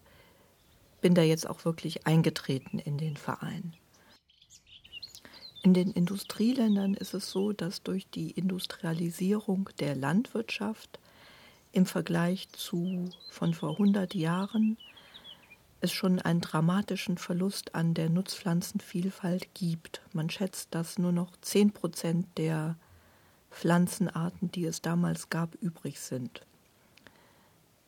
bin 1.00 1.14
da 1.14 1.22
jetzt 1.22 1.50
auch 1.50 1.64
wirklich 1.64 2.06
eingetreten 2.06 2.78
in 2.78 2.96
den 2.96 3.16
Verein. 3.16 3.74
In 5.62 5.74
den 5.74 5.90
Industrieländern 5.90 6.94
ist 6.94 7.12
es 7.12 7.30
so, 7.30 7.52
dass 7.52 7.82
durch 7.82 8.08
die 8.08 8.30
Industrialisierung 8.30 9.68
der 9.78 9.94
Landwirtschaft 9.94 10.98
im 11.72 11.86
Vergleich 11.86 12.48
zu 12.50 13.10
von 13.30 13.52
vor 13.52 13.72
100 13.72 14.14
Jahren 14.14 14.78
es 15.80 15.92
schon 15.92 16.18
einen 16.18 16.40
dramatischen 16.40 17.18
Verlust 17.18 17.74
an 17.74 17.94
der 17.94 18.10
Nutzpflanzenvielfalt 18.10 19.54
gibt. 19.54 20.02
Man 20.12 20.30
schätzt, 20.30 20.74
dass 20.74 20.98
nur 20.98 21.12
noch 21.12 21.32
10 21.40 21.72
Prozent 21.72 22.26
der 22.36 22.76
Pflanzenarten, 23.50 24.50
die 24.52 24.64
es 24.64 24.82
damals 24.82 25.30
gab, 25.30 25.54
übrig 25.56 26.00
sind. 26.00 26.42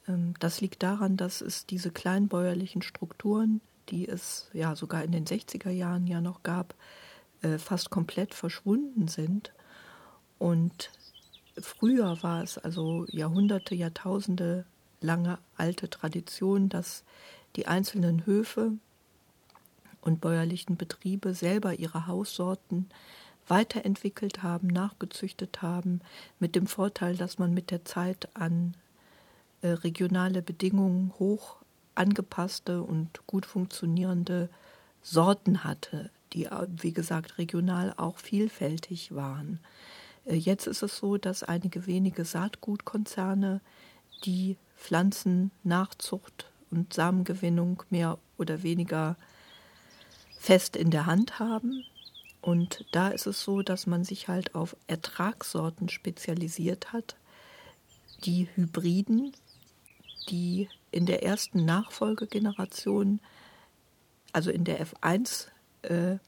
Ähm, 0.08 0.34
das 0.40 0.60
liegt 0.60 0.82
daran, 0.82 1.16
dass 1.16 1.40
es 1.40 1.66
diese 1.66 1.90
kleinbäuerlichen 1.90 2.82
Strukturen, 2.82 3.60
die 3.88 4.08
es 4.08 4.48
ja 4.52 4.74
sogar 4.74 5.04
in 5.04 5.12
den 5.12 5.26
60er 5.26 5.70
Jahren 5.70 6.06
ja 6.06 6.20
noch 6.20 6.42
gab, 6.42 6.74
äh, 7.42 7.58
fast 7.58 7.90
komplett 7.90 8.34
verschwunden 8.34 9.08
sind. 9.08 9.52
Und 10.38 10.90
früher 11.60 12.22
war 12.22 12.42
es 12.42 12.58
also 12.58 13.06
Jahrhunderte, 13.08 13.74
Jahrtausende 13.74 14.64
lange 15.00 15.38
alte 15.56 15.90
Tradition, 15.90 16.68
dass 16.68 17.04
die 17.56 17.66
einzelnen 17.66 18.26
Höfe 18.26 18.72
und 20.00 20.20
bäuerlichen 20.20 20.76
Betriebe 20.76 21.34
selber 21.34 21.74
ihre 21.74 22.06
Haussorten 22.06 22.88
weiterentwickelt 23.48 24.42
haben, 24.42 24.68
nachgezüchtet 24.68 25.62
haben, 25.62 26.00
mit 26.38 26.54
dem 26.54 26.66
Vorteil, 26.66 27.16
dass 27.16 27.38
man 27.38 27.52
mit 27.52 27.70
der 27.70 27.84
Zeit 27.84 28.28
an 28.34 28.74
äh, 29.62 29.68
regionale 29.68 30.42
Bedingungen 30.42 31.12
hoch 31.18 31.56
angepasste 31.94 32.82
und 32.82 33.26
gut 33.26 33.44
funktionierende 33.46 34.48
Sorten 35.02 35.64
hatte, 35.64 36.10
die, 36.32 36.48
wie 36.80 36.92
gesagt, 36.92 37.38
regional 37.38 37.94
auch 37.96 38.18
vielfältig 38.18 39.14
waren. 39.14 39.60
Äh, 40.24 40.36
jetzt 40.36 40.66
ist 40.66 40.82
es 40.82 40.96
so, 40.96 41.16
dass 41.16 41.42
einige 41.42 41.86
wenige 41.86 42.24
Saatgutkonzerne 42.24 43.60
die 44.24 44.56
Pflanzennachzucht 44.76 46.50
und 46.70 46.92
Samengewinnung 46.92 47.82
mehr 47.90 48.18
oder 48.38 48.62
weniger 48.62 49.16
fest 50.38 50.76
in 50.76 50.90
der 50.90 51.06
Hand 51.06 51.38
haben. 51.38 51.84
Und 52.40 52.84
da 52.90 53.08
ist 53.08 53.26
es 53.26 53.42
so, 53.42 53.62
dass 53.62 53.86
man 53.86 54.04
sich 54.04 54.26
halt 54.26 54.54
auf 54.56 54.76
Ertragssorten 54.88 55.88
spezialisiert 55.88 56.92
hat, 56.92 57.16
die 58.24 58.48
Hybriden, 58.54 59.32
die 60.28 60.68
in 60.90 61.06
der 61.06 61.22
ersten 61.22 61.64
Nachfolgegeneration, 61.64 63.20
also 64.32 64.50
in 64.50 64.64
der 64.64 64.84
F1-Generation, 64.84 65.52
äh, 65.82 66.18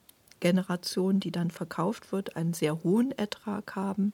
die 0.43 1.31
dann 1.31 1.51
verkauft 1.51 2.13
wird, 2.13 2.37
einen 2.37 2.53
sehr 2.53 2.83
hohen 2.83 3.13
Ertrag 3.13 3.77
haben, 3.77 4.13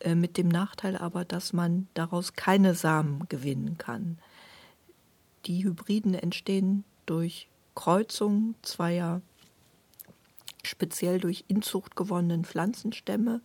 äh, 0.00 0.14
mit 0.16 0.36
dem 0.36 0.48
Nachteil 0.48 0.96
aber, 0.96 1.24
dass 1.24 1.52
man 1.52 1.86
daraus 1.94 2.32
keine 2.32 2.74
Samen 2.74 3.28
gewinnen 3.28 3.78
kann. 3.78 4.18
Die 5.46 5.64
Hybriden 5.64 6.14
entstehen 6.14 6.84
durch 7.06 7.48
Kreuzung 7.74 8.54
zweier 8.62 9.22
speziell 10.62 11.18
durch 11.20 11.44
Inzucht 11.48 11.96
gewonnenen 11.96 12.44
Pflanzenstämme, 12.44 13.40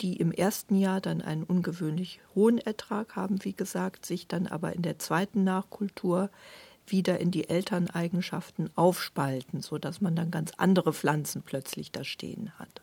die 0.00 0.16
im 0.16 0.32
ersten 0.32 0.76
Jahr 0.76 1.00
dann 1.00 1.20
einen 1.20 1.44
ungewöhnlich 1.44 2.20
hohen 2.34 2.58
Ertrag 2.58 3.14
haben, 3.16 3.44
wie 3.44 3.52
gesagt, 3.52 4.06
sich 4.06 4.26
dann 4.26 4.46
aber 4.46 4.72
in 4.72 4.82
der 4.82 4.98
zweiten 4.98 5.44
Nachkultur 5.44 6.30
wieder 6.86 7.20
in 7.20 7.30
die 7.30 7.48
Elterneigenschaften 7.48 8.70
aufspalten, 8.74 9.60
sodass 9.62 10.00
man 10.00 10.16
dann 10.16 10.30
ganz 10.30 10.52
andere 10.56 10.92
Pflanzen 10.92 11.42
plötzlich 11.42 11.92
da 11.92 12.04
stehen 12.04 12.52
hat. 12.58 12.82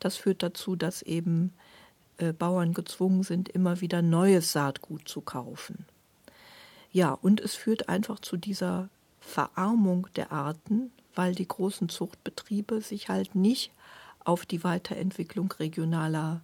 Das 0.00 0.16
führt 0.16 0.42
dazu, 0.42 0.76
dass 0.76 1.02
eben 1.02 1.52
äh, 2.18 2.32
Bauern 2.32 2.74
gezwungen 2.74 3.22
sind, 3.22 3.48
immer 3.48 3.80
wieder 3.80 4.02
neues 4.02 4.52
Saatgut 4.52 5.08
zu 5.08 5.20
kaufen. 5.20 5.86
Ja, 6.90 7.12
und 7.12 7.40
es 7.40 7.54
führt 7.54 7.88
einfach 7.88 8.18
zu 8.18 8.36
dieser 8.36 8.88
Verarmung 9.20 10.08
der 10.16 10.32
Arten, 10.32 10.90
weil 11.14 11.34
die 11.34 11.48
großen 11.48 11.88
Zuchtbetriebe 11.88 12.80
sich 12.80 13.08
halt 13.08 13.34
nicht 13.34 13.72
auf 14.24 14.46
die 14.46 14.64
Weiterentwicklung 14.64 15.52
regionaler 15.52 16.42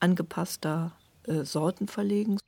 angepasster 0.00 0.92
äh, 1.24 1.44
Sorten 1.44 1.88
verlegen, 1.88 2.38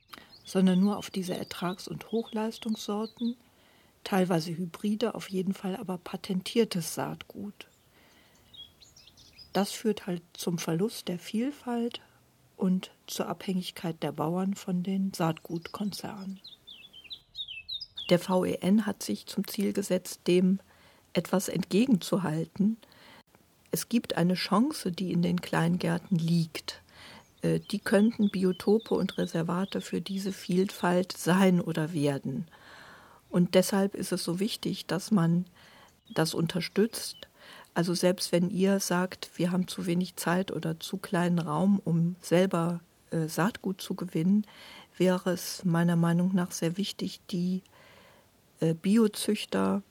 sondern 0.43 0.79
nur 0.79 0.97
auf 0.97 1.09
diese 1.09 1.35
Ertrags- 1.35 1.87
und 1.87 2.11
Hochleistungssorten, 2.11 3.37
teilweise 4.03 4.55
Hybride, 4.55 5.15
auf 5.15 5.29
jeden 5.29 5.53
Fall 5.53 5.75
aber 5.75 5.97
patentiertes 5.97 6.95
Saatgut. 6.95 7.67
Das 9.53 9.71
führt 9.71 10.07
halt 10.07 10.21
zum 10.33 10.57
Verlust 10.57 11.07
der 11.07 11.19
Vielfalt 11.19 12.01
und 12.55 12.91
zur 13.07 13.27
Abhängigkeit 13.27 14.01
der 14.01 14.11
Bauern 14.11 14.53
von 14.53 14.83
den 14.83 15.13
Saatgutkonzernen. 15.13 16.39
Der 18.09 18.19
VEN 18.19 18.85
hat 18.85 19.03
sich 19.03 19.25
zum 19.25 19.47
Ziel 19.47 19.73
gesetzt, 19.73 20.21
dem 20.27 20.59
etwas 21.13 21.47
entgegenzuhalten. 21.49 22.77
Es 23.71 23.89
gibt 23.89 24.17
eine 24.17 24.35
Chance, 24.35 24.91
die 24.91 25.11
in 25.11 25.21
den 25.21 25.41
Kleingärten 25.41 26.17
liegt. 26.17 26.81
Äh, 27.41 27.59
die 27.59 27.79
könnten 27.79 28.29
Biotope 28.29 28.93
und 28.93 29.17
Reservate 29.17 29.81
für 29.81 30.01
diese 30.01 30.33
Vielfalt 30.33 31.13
sein 31.13 31.61
oder 31.61 31.93
werden. 31.93 32.47
Und 33.31 33.55
deshalb 33.55 33.95
ist 33.95 34.11
es 34.11 34.23
so 34.23 34.39
wichtig, 34.39 34.85
dass 34.85 35.09
man 35.09 35.45
das 36.13 36.33
unterstützt. 36.33 37.27
Also 37.73 37.93
selbst 37.93 38.33
wenn 38.33 38.49
ihr 38.49 38.79
sagt, 38.81 39.31
wir 39.35 39.51
haben 39.51 39.67
zu 39.67 39.85
wenig 39.85 40.17
Zeit 40.17 40.51
oder 40.51 40.79
zu 40.79 40.97
kleinen 40.97 41.39
Raum, 41.39 41.81
um 41.83 42.17
selber 42.21 42.81
äh, 43.11 43.27
Saatgut 43.27 43.81
zu 43.81 43.95
gewinnen, 43.95 44.45
wäre 44.97 45.31
es 45.31 45.63
meiner 45.63 45.95
Meinung 45.95 46.35
nach 46.35 46.51
sehr 46.51 46.75
wichtig, 46.75 47.21
die 47.31 47.63
äh, 48.59 48.73
Biozüchter 48.73 49.81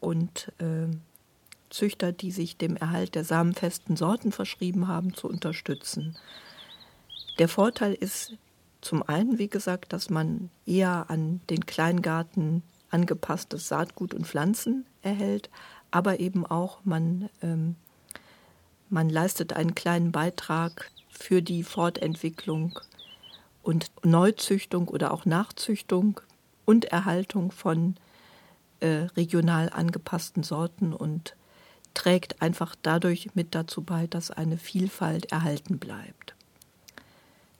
und 0.00 0.52
äh, 0.58 0.94
Züchter, 1.70 2.12
die 2.12 2.30
sich 2.30 2.58
dem 2.58 2.76
Erhalt 2.76 3.14
der 3.14 3.24
samenfesten 3.24 3.96
Sorten 3.96 4.32
verschrieben 4.32 4.86
haben, 4.86 5.14
zu 5.14 5.28
unterstützen. 5.28 6.16
Der 7.38 7.48
Vorteil 7.48 7.94
ist 7.94 8.34
zum 8.80 9.02
einen, 9.02 9.38
wie 9.38 9.48
gesagt, 9.48 9.92
dass 9.92 10.10
man 10.10 10.50
eher 10.64 11.06
an 11.08 11.40
den 11.50 11.66
Kleingarten 11.66 12.62
angepasstes 12.90 13.68
Saatgut 13.68 14.14
und 14.14 14.26
Pflanzen 14.26 14.86
erhält, 15.02 15.50
aber 15.90 16.20
eben 16.20 16.46
auch 16.46 16.80
man, 16.84 17.28
ähm, 17.42 17.76
man 18.88 19.08
leistet 19.08 19.52
einen 19.54 19.74
kleinen 19.74 20.12
Beitrag 20.12 20.90
für 21.08 21.42
die 21.42 21.62
Fortentwicklung 21.62 22.78
und 23.62 23.90
Neuzüchtung 24.04 24.88
oder 24.88 25.12
auch 25.12 25.24
Nachzüchtung 25.24 26.20
und 26.64 26.84
Erhaltung 26.86 27.50
von 27.50 27.96
äh, 28.80 29.08
regional 29.16 29.70
angepassten 29.70 30.42
Sorten 30.42 30.92
und 30.92 31.34
trägt 31.94 32.42
einfach 32.42 32.76
dadurch 32.82 33.30
mit 33.34 33.54
dazu 33.54 33.82
bei, 33.82 34.06
dass 34.06 34.30
eine 34.30 34.58
Vielfalt 34.58 35.32
erhalten 35.32 35.78
bleibt. 35.78 36.35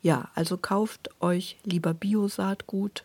Ja, 0.07 0.31
also 0.37 0.57
kauft 0.57 1.11
euch 1.21 1.57
lieber 1.65 1.93
Bio-Saatgut, 1.93 3.03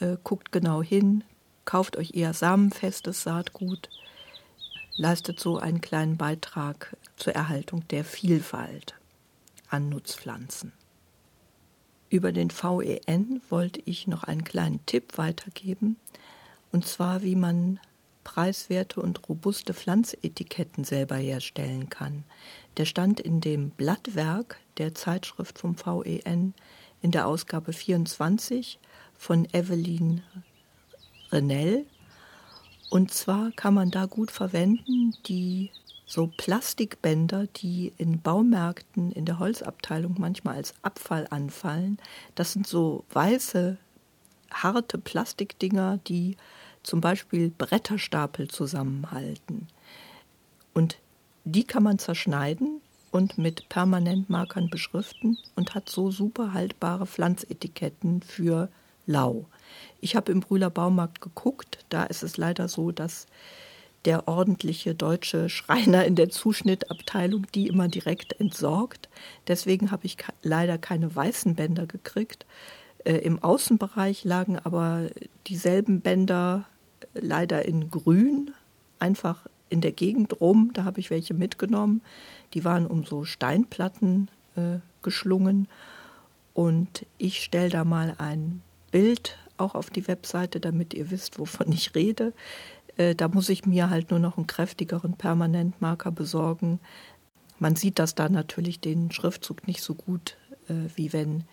äh, 0.00 0.16
guckt 0.24 0.50
genau 0.50 0.82
hin, 0.82 1.24
kauft 1.66 1.98
euch 1.98 2.14
eher 2.14 2.32
samenfestes 2.32 3.22
Saatgut, 3.22 3.90
leistet 4.96 5.38
so 5.38 5.58
einen 5.58 5.82
kleinen 5.82 6.16
Beitrag 6.16 6.96
zur 7.16 7.34
Erhaltung 7.34 7.86
der 7.88 8.02
Vielfalt 8.02 8.94
an 9.68 9.90
Nutzpflanzen. 9.90 10.72
Über 12.08 12.32
den 12.32 12.48
VEN 12.48 13.42
wollte 13.50 13.82
ich 13.84 14.06
noch 14.06 14.24
einen 14.24 14.44
kleinen 14.44 14.80
Tipp 14.86 15.18
weitergeben, 15.18 15.98
und 16.72 16.86
zwar 16.86 17.20
wie 17.24 17.36
man 17.36 17.78
preiswerte 18.26 19.00
und 19.00 19.28
robuste 19.28 19.72
Pflanzetiketten 19.72 20.82
selber 20.82 21.14
herstellen 21.14 21.88
kann. 21.88 22.24
Der 22.76 22.84
stand 22.84 23.20
in 23.20 23.40
dem 23.40 23.70
Blattwerk 23.70 24.58
der 24.78 24.96
Zeitschrift 24.96 25.60
vom 25.60 25.76
VEN 25.78 26.52
in 27.00 27.12
der 27.12 27.28
Ausgabe 27.28 27.72
24 27.72 28.80
von 29.14 29.46
Evelyn 29.52 30.24
Renell. 31.30 31.86
Und 32.90 33.14
zwar 33.14 33.52
kann 33.52 33.74
man 33.74 33.92
da 33.92 34.06
gut 34.06 34.32
verwenden 34.32 35.14
die 35.26 35.70
so 36.04 36.26
Plastikbänder, 36.36 37.46
die 37.46 37.92
in 37.96 38.20
Baumärkten 38.20 39.12
in 39.12 39.24
der 39.24 39.38
Holzabteilung 39.38 40.16
manchmal 40.18 40.56
als 40.56 40.74
Abfall 40.82 41.28
anfallen. 41.30 41.98
Das 42.34 42.52
sind 42.52 42.66
so 42.66 43.04
weiße, 43.10 43.76
harte 44.50 44.98
Plastikdinger, 44.98 46.00
die 46.08 46.36
zum 46.86 47.00
Beispiel 47.00 47.50
Bretterstapel 47.50 48.48
zusammenhalten. 48.48 49.66
Und 50.72 50.98
die 51.44 51.64
kann 51.64 51.82
man 51.82 51.98
zerschneiden 51.98 52.80
und 53.10 53.38
mit 53.38 53.68
Permanentmarkern 53.68 54.70
beschriften 54.70 55.36
und 55.56 55.74
hat 55.74 55.88
so 55.88 56.10
super 56.10 56.52
haltbare 56.52 57.06
Pflanzetiketten 57.06 58.22
für 58.22 58.68
Lau. 59.04 59.46
Ich 60.00 60.14
habe 60.14 60.30
im 60.30 60.40
Brühler 60.40 60.70
Baumarkt 60.70 61.20
geguckt, 61.20 61.84
da 61.88 62.04
ist 62.04 62.22
es 62.22 62.36
leider 62.36 62.68
so, 62.68 62.92
dass 62.92 63.26
der 64.04 64.28
ordentliche 64.28 64.94
deutsche 64.94 65.48
Schreiner 65.48 66.04
in 66.04 66.14
der 66.14 66.30
Zuschnittabteilung 66.30 67.46
die 67.52 67.66
immer 67.66 67.88
direkt 67.88 68.38
entsorgt. 68.38 69.08
Deswegen 69.48 69.90
habe 69.90 70.06
ich 70.06 70.18
leider 70.42 70.78
keine 70.78 71.14
weißen 71.14 71.56
Bänder 71.56 71.86
gekriegt. 71.86 72.46
Äh, 73.04 73.16
Im 73.16 73.42
Außenbereich 73.42 74.22
lagen 74.22 74.58
aber 74.62 75.08
dieselben 75.48 76.00
Bänder 76.00 76.64
leider 77.20 77.64
in 77.64 77.90
grün, 77.90 78.52
einfach 78.98 79.46
in 79.68 79.80
der 79.80 79.92
Gegend 79.92 80.40
rum. 80.40 80.70
Da 80.74 80.84
habe 80.84 81.00
ich 81.00 81.10
welche 81.10 81.34
mitgenommen. 81.34 82.02
Die 82.54 82.64
waren 82.64 82.86
um 82.86 83.04
so 83.04 83.24
Steinplatten 83.24 84.28
äh, 84.56 84.78
geschlungen. 85.02 85.68
Und 86.54 87.04
ich 87.18 87.42
stelle 87.42 87.68
da 87.68 87.84
mal 87.84 88.14
ein 88.18 88.62
Bild 88.90 89.36
auch 89.58 89.74
auf 89.74 89.90
die 89.90 90.06
Webseite, 90.08 90.60
damit 90.60 90.94
ihr 90.94 91.10
wisst, 91.10 91.38
wovon 91.38 91.72
ich 91.72 91.94
rede. 91.94 92.32
Äh, 92.96 93.14
da 93.14 93.28
muss 93.28 93.48
ich 93.48 93.66
mir 93.66 93.90
halt 93.90 94.10
nur 94.10 94.20
noch 94.20 94.36
einen 94.36 94.46
kräftigeren 94.46 95.14
Permanentmarker 95.14 96.10
besorgen. 96.10 96.80
Man 97.58 97.76
sieht 97.76 97.98
das 97.98 98.14
da 98.14 98.28
natürlich 98.28 98.80
den 98.80 99.10
Schriftzug 99.10 99.66
nicht 99.66 99.82
so 99.82 99.94
gut, 99.94 100.36
äh, 100.68 100.74
wie 100.94 101.12
wenn 101.12 101.44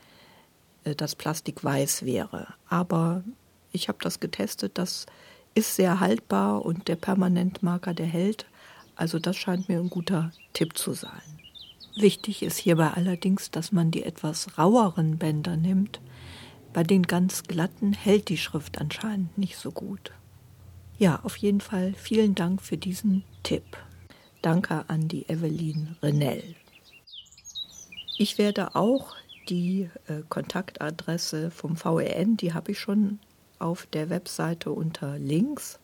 äh, 0.84 0.96
das 0.96 1.16
Plastik 1.16 1.64
weiß 1.64 2.06
wäre. 2.06 2.54
Aber 2.68 3.24
ich 3.72 3.88
habe 3.88 4.00
das 4.02 4.20
getestet, 4.20 4.78
das 4.78 5.06
ist 5.56 5.76
sehr 5.76 6.00
haltbar 6.00 6.66
und 6.66 6.88
der 6.88 6.96
Permanentmarker, 6.96 7.94
der 7.94 8.06
hält. 8.06 8.46
Also 8.96 9.20
das 9.20 9.36
scheint 9.38 9.70
mir 9.70 9.80
ein 9.80 9.90
guter 9.90 10.32
Tipp 10.54 10.78
zu 10.78 10.94
sein. 10.94 11.22
Wichtig 11.96 12.42
ist 12.42 12.58
hierbei 12.58 12.90
allerdings, 12.90 13.52
dass 13.52 13.72
man 13.72 13.92
die 13.92 14.04
etwas 14.04 14.58
raueren 14.58 15.18
Bänder 15.18 15.58
nimmt. 15.58 16.02
Bei 16.74 16.84
den 16.84 17.04
ganz 17.04 17.44
glatten 17.44 17.94
hält 17.94 18.30
die 18.30 18.38
Schrift 18.38 18.80
anscheinend 18.80 19.38
nicht 19.38 19.58
so 19.58 19.72
gut. 19.72 20.12
Ja, 20.98 21.20
auf 21.24 21.38
jeden 21.38 21.62
Fall 21.62 21.94
vielen 21.96 22.34
Dank 22.34 22.62
für 22.62 22.78
diesen 22.78 23.24
Tipp. 23.44 23.78
Danke 24.42 24.86
an 24.88 25.08
die 25.08 25.30
Evelyn 25.30 25.96
Renell. 26.02 26.56
Ich 28.18 28.38
werde 28.38 28.76
auch 28.76 29.16
die 29.50 29.90
äh, 30.08 30.22
Kontaktadresse 30.30 31.52
vom 31.52 31.76
VEN, 31.76 32.38
die 32.38 32.54
habe 32.54 32.72
ich 32.72 32.80
schon 32.80 33.20
auf 33.64 33.88
der 33.88 34.10
Webseite 34.10 34.72
unter 34.72 35.18
Links. 35.18 35.80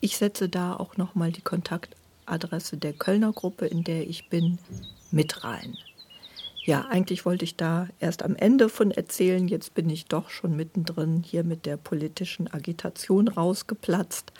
Ich 0.00 0.16
setze 0.16 0.48
da 0.48 0.74
auch 0.74 0.96
nochmal 0.96 1.32
die 1.32 1.40
Kontaktadresse 1.40 2.76
der 2.76 2.92
Kölner 2.92 3.32
Gruppe, 3.32 3.66
in 3.66 3.84
der 3.84 4.06
ich 4.08 4.28
bin, 4.28 4.58
mit 5.10 5.44
rein. 5.44 5.78
Ja, 6.66 6.86
eigentlich 6.86 7.24
wollte 7.24 7.44
ich 7.44 7.54
da 7.54 7.86
erst 8.00 8.24
am 8.24 8.34
Ende 8.34 8.68
von 8.68 8.90
erzählen. 8.90 9.46
Jetzt 9.46 9.74
bin 9.74 9.88
ich 9.88 10.06
doch 10.06 10.30
schon 10.30 10.56
mittendrin 10.56 11.22
hier 11.22 11.44
mit 11.44 11.64
der 11.64 11.76
politischen 11.76 12.52
Agitation 12.52 13.28
rausgeplatzt. 13.28 14.32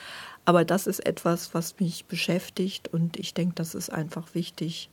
Aber 0.45 0.65
das 0.65 0.89
ist 0.89 1.07
etwas, 1.07 1.55
was 1.55 1.79
mich 1.79 2.07
beschäftigt 2.07 2.89
und 2.89 3.17
ich 3.17 3.33
denke, 3.33 3.55
das 3.55 3.77
ist 3.77 3.91
einfach 3.91 4.35
wichtig. 4.35 4.91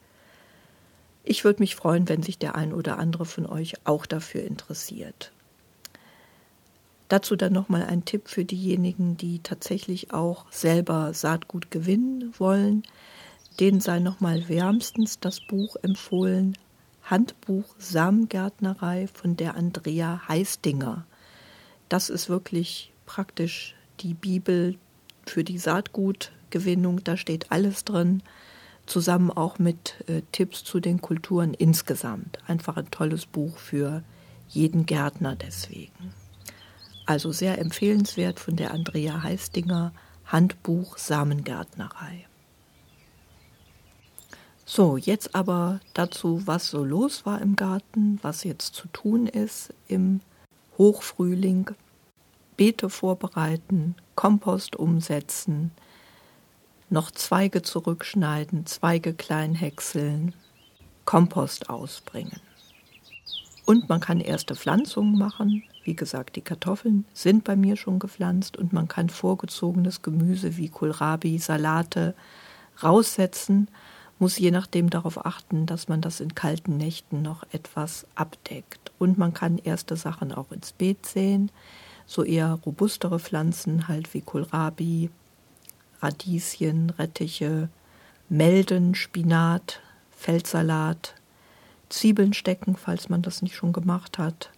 Ich 1.24 1.44
würde 1.44 1.64
mich 1.64 1.76
freuen, 1.76 2.08
wenn 2.08 2.22
sich 2.22 2.38
der 2.38 2.54
ein 2.54 2.72
oder 2.72 3.00
andere 3.00 3.26
von 3.26 3.48
euch 3.48 3.74
auch 3.84 4.06
dafür 4.06 4.44
interessiert. 4.44 5.32
Dazu 7.13 7.36
dann 7.36 7.54
nochmal 7.54 7.84
ein 7.84 8.06
Tipp 8.06 8.28
für 8.28 8.43
diejenigen, 8.43 9.17
die 9.17 9.38
tatsächlich 9.38 10.15
auch 10.15 10.52
selber 10.52 11.13
Saatgut 11.13 11.69
gewinnen 11.69 12.34
wollen. 12.39 12.82
Denen 13.60 13.82
sei 13.82 13.99
nochmal 13.99 14.49
wärmstens 14.49 15.19
das 15.19 15.39
Buch 15.39 15.76
empfohlen 15.84 16.58
Handbuch 17.04 17.65
Samengärtnerei 17.78 19.08
von 19.13 19.38
der 19.38 19.54
Andrea 19.54 20.28
Heistinger. 20.28 21.06
Das 21.88 22.10
ist 22.10 22.30
wirklich 22.30 22.91
praktisch 23.06 23.76
die 23.99 24.15
Bibel 24.15 24.80
für 25.23 25.43
die 25.43 25.60
Saatgutgewinnung. 25.60 27.04
Da 27.04 27.15
steht 27.15 27.52
alles 27.52 27.86
drin, 27.86 28.23
zusammen 28.88 29.30
auch 29.30 29.60
mit 29.60 30.04
äh, 30.08 30.23
Tipps 30.32 30.63
zu 30.63 30.80
den 30.80 30.99
Kulturen 30.99 31.54
insgesamt. 31.54 32.39
Einfach 32.47 32.76
ein 32.76 32.89
tolles 32.89 33.28
Buch 33.28 33.60
für 33.60 34.02
jeden 34.49 34.88
Gärtner 34.88 35.36
deswegen. 35.36 36.23
Also 37.06 37.32
sehr 37.32 37.60
empfehlenswert 37.60 38.39
von 38.39 38.56
der 38.56 38.72
Andrea 38.72 39.24
Heistinger 39.24 39.94
Handbuch 40.26 40.98
Samengärtnerei. 40.98 42.26
So, 44.66 44.96
jetzt 44.96 45.36
aber 45.36 45.82
dazu, 45.94 46.48
was 46.48 46.70
so 46.70 46.86
los 46.86 47.26
war 47.26 47.42
im 47.42 47.56
Garten, 47.56 48.20
was 48.22 48.46
jetzt 48.46 48.74
zu 48.76 48.88
tun 48.88 49.28
ist 49.28 49.74
im 49.88 50.22
Hochfrühling. 50.78 51.72
Beete 52.56 52.89
vorbereiten, 52.89 53.96
Kompost 54.16 54.76
umsetzen, 54.76 55.72
noch 56.89 57.12
Zweige 57.12 57.63
zurückschneiden, 57.63 58.66
Zweige 58.66 59.13
klein 59.13 59.56
häckseln, 59.56 60.34
Kompost 61.04 61.70
ausbringen. 61.70 62.39
Und 63.66 63.89
man 63.89 64.00
kann 64.00 64.20
erste 64.20 64.56
Pflanzungen 64.56 65.18
machen. 65.18 65.63
Wie 65.84 65.96
gesagt, 65.96 66.36
die 66.36 66.41
Kartoffeln 66.41 67.06
sind 67.13 67.43
bei 67.43 67.56
mir 67.56 67.76
schon 67.76 68.00
gepflanzt 68.00 68.58
und 68.58 68.74
man 68.74 68.88
kann 68.88 69.10
vorgezogenes 69.10 70.02
Gemüse 70.02 70.58
wie 70.58 70.69
Kohlrabi, 70.69 71.38
Salate 71.38 72.15
raussetzen 72.82 73.67
muss 74.24 74.39
je 74.39 74.52
nachdem 74.52 74.89
darauf 74.89 75.26
achten, 75.26 75.65
dass 75.65 75.89
man 75.89 76.00
das 76.00 76.22
in 76.22 76.34
kalten 76.34 76.78
Nächten 76.78 77.22
noch 77.22 77.43
etwas 77.52 78.08
abdeckt. 78.15 78.93
Und 78.98 79.17
man 79.17 79.34
kann 79.34 79.58
erste 79.58 79.98
Sachen 79.98 80.32
auch 80.32 80.54
ins 80.54 80.72
Beet 80.72 81.06
säen, 81.06 81.52
so 82.06 82.24
eher 82.24 82.54
robustere 82.65 83.19
Pflanzen 83.19 83.89
halt 83.89 84.13
wie 84.13 84.22
Kohlrabi, 84.22 85.10
Radieschen, 86.02 86.91
Rettiche, 86.91 87.67
Melden, 88.30 88.96
Spinat, 88.96 89.82
Feldsalat, 90.12 91.15
Zwiebeln 91.89 92.32
stecken, 92.32 92.78
falls 92.78 93.10
man 93.10 93.24
das 93.24 93.41
nicht 93.41 93.56
schon 93.56 93.74
gemacht 93.74 94.17
hat, 94.17 94.52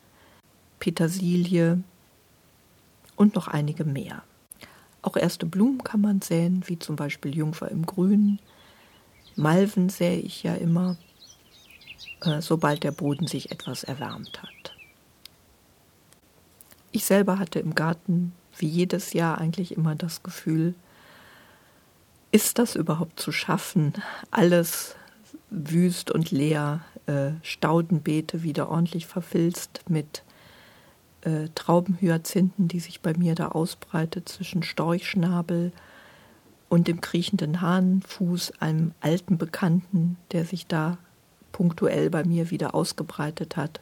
Petersilie 0.85 1.81
und 3.15 3.33
noch 3.33 3.47
einige 3.47 3.85
mehr. 3.85 4.21
Auch 5.01 5.17
erste 5.17 5.47
Blumen 5.47 5.83
kann 5.83 5.99
man 5.99 6.21
säen, 6.21 6.61
wie 6.67 6.77
zum 6.77 6.95
Beispiel 6.95 7.35
Jungfer 7.35 7.71
im 7.71 7.87
Grün, 7.87 8.37
Malven 9.35 9.89
sähe 9.89 10.19
ich 10.19 10.43
ja 10.43 10.53
immer, 10.53 10.95
äh, 12.21 12.39
sobald 12.39 12.83
der 12.83 12.91
Boden 12.91 13.25
sich 13.25 13.49
etwas 13.49 13.83
erwärmt 13.83 14.43
hat. 14.43 14.75
Ich 16.91 17.05
selber 17.05 17.39
hatte 17.39 17.57
im 17.57 17.73
Garten 17.73 18.33
wie 18.55 18.67
jedes 18.67 19.13
Jahr 19.13 19.39
eigentlich 19.39 19.75
immer 19.75 19.95
das 19.95 20.21
Gefühl, 20.21 20.75
ist 22.31 22.59
das 22.59 22.75
überhaupt 22.75 23.19
zu 23.19 23.31
schaffen, 23.31 23.93
alles 24.29 24.95
wüst 25.49 26.11
und 26.11 26.29
leer, 26.29 26.81
äh, 27.07 27.31
Staudenbeete 27.41 28.43
wieder 28.43 28.69
ordentlich 28.69 29.07
verfilzt 29.07 29.81
mit 29.89 30.21
äh, 31.25 31.49
Traubenhyazinthen, 31.55 32.67
die 32.67 32.79
sich 32.79 33.01
bei 33.01 33.13
mir 33.17 33.35
da 33.35 33.49
ausbreitet 33.49 34.29
zwischen 34.29 34.63
Storchschnabel 34.63 35.71
und 36.69 36.87
dem 36.87 37.01
kriechenden 37.01 37.61
Hahnfuß, 37.61 38.53
einem 38.59 38.93
alten 39.01 39.37
Bekannten, 39.37 40.17
der 40.31 40.45
sich 40.45 40.67
da 40.67 40.97
punktuell 41.51 42.09
bei 42.09 42.23
mir 42.23 42.51
wieder 42.51 42.75
ausgebreitet 42.75 43.57
hat. 43.57 43.81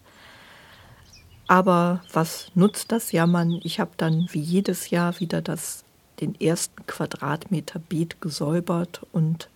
Aber 1.48 2.02
was 2.12 2.52
nutzt 2.56 2.92
das 2.92 3.12
Jammern? 3.12 3.60
Ich 3.64 3.80
habe 3.80 3.92
dann 3.98 4.28
wie 4.32 4.40
jedes 4.40 4.90
Jahr 4.90 5.20
wieder 5.20 5.42
das, 5.42 5.84
den 6.22 6.40
ersten 6.40 6.86
Quadratmeter 6.88 7.80
Beet 7.80 8.22
gesäubert 8.22 9.02
und 9.12 9.50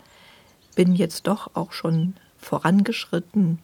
bin 0.75 0.93
jetzt 0.93 1.27
doch 1.27 1.51
auch 1.55 1.71
schon 1.71 2.15
vorangeschritten, 2.37 3.59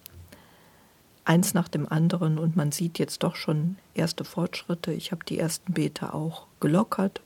eins 1.26 1.54
nach 1.54 1.68
dem 1.68 1.88
anderen 1.88 2.38
und 2.38 2.56
man 2.56 2.72
sieht 2.72 3.00
jetzt 3.00 3.24
doch 3.24 3.36
schon 3.36 3.78
erste 3.94 4.24
Fortschritte. 4.24 4.92
Ich 4.94 5.12
habe 5.12 5.24
die 5.26 5.40
ersten 5.40 5.74
Beete 5.74 6.14
auch 6.14 6.48
gelockert 6.60 7.22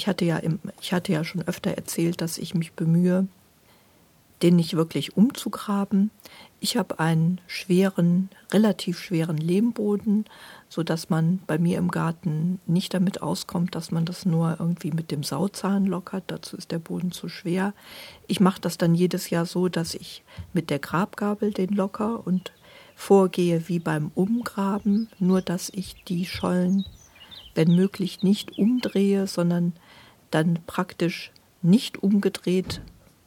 ich 0.00 0.06
hatte 0.06 0.24
ja, 0.24 0.38
im, 0.38 0.60
ich 0.80 0.94
hatte 0.94 1.12
ja 1.12 1.24
schon 1.24 1.42
öfter 1.42 1.72
erzählt, 1.72 2.22
dass 2.22 2.38
ich 2.38 2.54
mich 2.54 2.72
bemühe, 2.72 3.28
den 4.42 4.56
nicht 4.56 4.74
wirklich 4.74 5.14
umzugraben. 5.14 6.10
Ich 6.58 6.78
habe 6.78 6.98
einen 6.98 7.38
schweren, 7.46 8.30
relativ 8.50 8.98
schweren 8.98 9.36
Lehmboden, 9.36 10.24
so 10.70 10.82
dass 10.82 11.10
man 11.10 11.40
bei 11.46 11.58
mir 11.58 11.76
im 11.76 11.90
Garten 11.90 12.60
nicht 12.66 12.94
damit 12.94 13.20
auskommt, 13.20 13.74
dass 13.74 13.90
man 13.90 14.06
das 14.06 14.24
nur 14.24 14.56
irgendwie 14.58 14.90
mit 14.90 15.10
dem 15.10 15.22
Sauzahn 15.22 15.84
lockert. 15.84 16.24
Dazu 16.28 16.56
ist 16.56 16.70
der 16.70 16.78
Boden 16.78 17.12
zu 17.12 17.28
schwer. 17.28 17.74
Ich 18.26 18.40
mache 18.40 18.62
das 18.62 18.78
dann 18.78 18.94
jedes 18.94 19.28
Jahr 19.28 19.44
so, 19.44 19.68
dass 19.68 19.94
ich 19.94 20.22
mit 20.54 20.70
der 20.70 20.78
Grabgabel 20.78 21.52
den 21.52 21.74
locker 21.74 22.26
und 22.26 22.52
vorgehe 23.00 23.68
wie 23.68 23.78
beim 23.78 24.10
Umgraben, 24.14 25.08
nur 25.18 25.42
dass 25.42 25.70
ich 25.70 26.04
die 26.04 26.26
Schollen 26.26 26.84
wenn 27.54 27.74
möglich 27.74 28.22
nicht 28.22 28.58
umdrehe, 28.58 29.26
sondern 29.26 29.72
dann 30.30 30.58
praktisch 30.66 31.32
nicht 31.62 32.02
umgedreht 32.02 32.80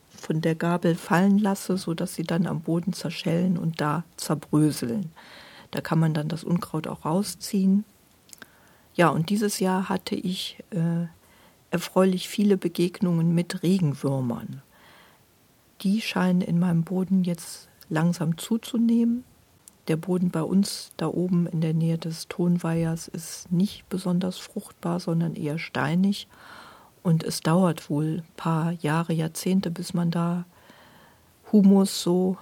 von 0.09 0.41
der 0.41 0.55
Gabel 0.55 0.95
fallen 0.95 1.37
lasse, 1.37 1.77
sodass 1.77 2.15
sie 2.15 2.23
dann 2.23 2.47
am 2.47 2.61
Boden 2.61 2.93
zerschellen 2.93 3.57
und 3.57 3.81
da 3.81 4.03
zerbröseln. 4.15 5.11
Da 5.71 5.81
kann 5.81 5.99
man 5.99 6.13
dann 6.13 6.29
das 6.29 6.43
Unkraut 6.43 6.87
auch 6.87 7.05
rausziehen. 7.05 7.83
Ja, 8.95 9.09
und 9.09 9.29
dieses 9.29 9.59
Jahr 9.59 9.89
hatte 9.89 10.15
ich 10.15 10.63
äh, 10.69 11.07
erfreulich 11.71 12.29
viele 12.29 12.57
Begegnungen 12.57 13.35
mit 13.35 13.63
Regenwürmern. 13.63 14.61
Die 15.81 15.99
scheinen 15.99 16.41
in 16.41 16.59
meinem 16.59 16.83
Boden 16.83 17.23
jetzt 17.23 17.67
langsam 17.89 18.37
zuzunehmen. 18.37 19.25
Der 19.89 19.97
Boden 19.97 20.29
bei 20.29 20.41
uns 20.41 20.91
da 20.95 21.07
oben 21.07 21.45
in 21.45 21.59
der 21.59 21.73
Nähe 21.73 21.97
des 21.97 22.27
Tonweihers 22.29 23.09
ist 23.09 23.51
nicht 23.51 23.87
besonders 23.89 24.37
fruchtbar, 24.37 24.99
sondern 25.01 25.35
eher 25.35 25.59
steinig. 25.59 26.27
Und 27.01 27.23
es 27.23 27.41
dauert 27.41 27.89
wohl 27.89 28.19
ein 28.19 28.35
paar 28.37 28.71
Jahre, 28.71 29.11
Jahrzehnte, 29.11 29.69
bis 29.71 29.93
man 29.93 30.09
da 30.09 30.45
Humus 31.51 32.01
so 32.01 32.37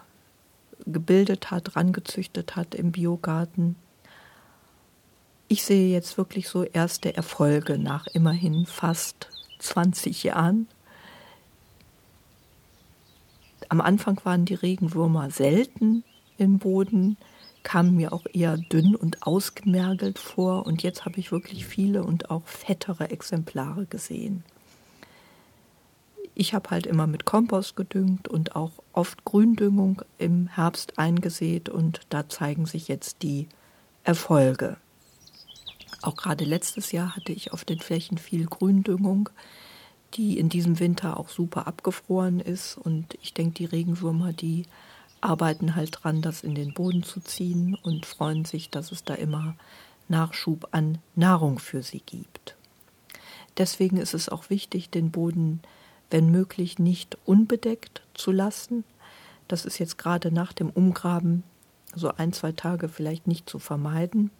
gebildet 0.85 1.49
hat, 1.49 1.75
rangezüchtet 1.75 2.55
hat 2.55 2.75
im 2.75 2.91
Biogarten. 2.91 3.75
Ich 5.47 5.63
sehe 5.63 5.91
jetzt 5.91 6.17
wirklich 6.17 6.47
so 6.47 6.63
erste 6.63 7.15
Erfolge 7.15 7.79
nach 7.79 8.05
immerhin 8.07 8.67
fast 8.67 9.29
20 9.59 10.23
Jahren. 10.23 10.67
Am 13.67 13.81
Anfang 13.81 14.19
waren 14.23 14.45
die 14.45 14.53
Regenwürmer 14.53 15.31
selten 15.31 16.03
im 16.41 16.57
Boden 16.57 17.17
kamen 17.61 17.95
mir 17.95 18.11
auch 18.11 18.25
eher 18.33 18.57
dünn 18.57 18.95
und 18.95 19.21
ausgemergelt 19.21 20.17
vor 20.17 20.65
und 20.65 20.81
jetzt 20.81 21.05
habe 21.05 21.19
ich 21.19 21.31
wirklich 21.31 21.67
viele 21.67 22.03
und 22.03 22.31
auch 22.31 22.47
fettere 22.47 23.11
Exemplare 23.11 23.85
gesehen. 23.85 24.43
Ich 26.33 26.55
habe 26.55 26.71
halt 26.71 26.87
immer 26.87 27.05
mit 27.05 27.25
Kompost 27.25 27.75
gedüngt 27.75 28.27
und 28.27 28.55
auch 28.55 28.71
oft 28.91 29.23
Gründüngung 29.23 30.01
im 30.17 30.47
Herbst 30.47 30.97
eingesät 30.97 31.69
und 31.69 32.01
da 32.09 32.27
zeigen 32.27 32.65
sich 32.65 32.87
jetzt 32.87 33.21
die 33.21 33.47
Erfolge. 34.03 34.77
Auch 36.01 36.15
gerade 36.15 36.45
letztes 36.45 36.91
Jahr 36.91 37.15
hatte 37.15 37.33
ich 37.33 37.53
auf 37.53 37.65
den 37.65 37.79
Flächen 37.79 38.17
viel 38.17 38.47
Gründüngung, 38.47 39.29
die 40.15 40.39
in 40.39 40.49
diesem 40.49 40.79
Winter 40.79 41.19
auch 41.19 41.29
super 41.29 41.67
abgefroren 41.67 42.39
ist 42.39 42.77
und 42.77 43.15
ich 43.21 43.35
denke, 43.35 43.53
die 43.53 43.65
Regenwürmer, 43.65 44.33
die 44.33 44.65
arbeiten 45.21 45.75
halt 45.75 45.99
dran, 46.01 46.21
das 46.21 46.43
in 46.43 46.55
den 46.55 46.73
Boden 46.73 47.03
zu 47.03 47.19
ziehen 47.21 47.77
und 47.83 48.05
freuen 48.05 48.45
sich, 48.45 48.69
dass 48.69 48.91
es 48.91 49.03
da 49.03 49.13
immer 49.13 49.55
Nachschub 50.09 50.67
an 50.71 50.97
Nahrung 51.15 51.59
für 51.59 51.83
sie 51.83 52.01
gibt. 52.05 52.55
Deswegen 53.57 53.97
ist 53.97 54.13
es 54.13 54.29
auch 54.29 54.49
wichtig, 54.49 54.89
den 54.89 55.11
Boden, 55.11 55.61
wenn 56.09 56.31
möglich, 56.31 56.79
nicht 56.79 57.17
unbedeckt 57.25 58.01
zu 58.13 58.31
lassen. 58.31 58.83
Das 59.47 59.65
ist 59.65 59.77
jetzt 59.77 59.97
gerade 59.97 60.31
nach 60.31 60.53
dem 60.53 60.69
Umgraben 60.69 61.43
so 61.95 62.09
ein, 62.15 62.33
zwei 62.33 62.51
Tage 62.51 62.89
vielleicht 62.89 63.27
nicht 63.27 63.49
zu 63.49 63.59
vermeiden. 63.59 64.31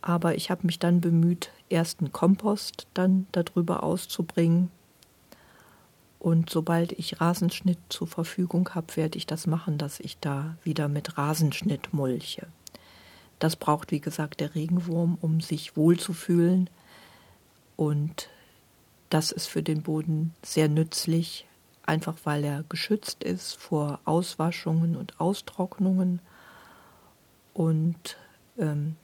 Aber 0.00 0.34
ich 0.34 0.50
habe 0.50 0.66
mich 0.66 0.78
dann 0.78 1.00
bemüht, 1.00 1.50
ersten 1.70 2.12
Kompost 2.12 2.86
dann 2.94 3.26
darüber 3.32 3.82
auszubringen. 3.82 4.70
Und 6.24 6.48
sobald 6.48 6.92
ich 6.92 7.20
Rasenschnitt 7.20 7.76
zur 7.90 8.06
Verfügung 8.06 8.70
habe, 8.74 8.96
werde 8.96 9.18
ich 9.18 9.26
das 9.26 9.46
machen, 9.46 9.76
dass 9.76 10.00
ich 10.00 10.16
da 10.20 10.56
wieder 10.64 10.88
mit 10.88 11.18
Rasenschnitt 11.18 11.92
mulche. 11.92 12.46
Das 13.38 13.56
braucht, 13.56 13.90
wie 13.90 14.00
gesagt, 14.00 14.40
der 14.40 14.54
Regenwurm, 14.54 15.18
um 15.20 15.42
sich 15.42 15.76
wohlzufühlen. 15.76 16.70
Und 17.76 18.30
das 19.10 19.32
ist 19.32 19.48
für 19.48 19.62
den 19.62 19.82
Boden 19.82 20.32
sehr 20.42 20.70
nützlich, 20.70 21.44
einfach 21.84 22.16
weil 22.24 22.42
er 22.42 22.64
geschützt 22.70 23.22
ist 23.22 23.56
vor 23.56 24.00
Auswaschungen 24.06 24.96
und 24.96 25.20
Austrocknungen 25.20 26.20
und 27.52 28.16
ähm, 28.56 28.96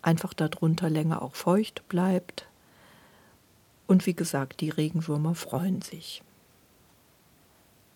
einfach 0.00 0.32
darunter 0.32 0.88
länger 0.88 1.20
auch 1.20 1.34
feucht 1.34 1.86
bleibt. 1.90 2.46
Und 3.86 4.06
wie 4.06 4.14
gesagt, 4.14 4.62
die 4.62 4.70
Regenwürmer 4.70 5.34
freuen 5.34 5.82
sich. 5.82 6.22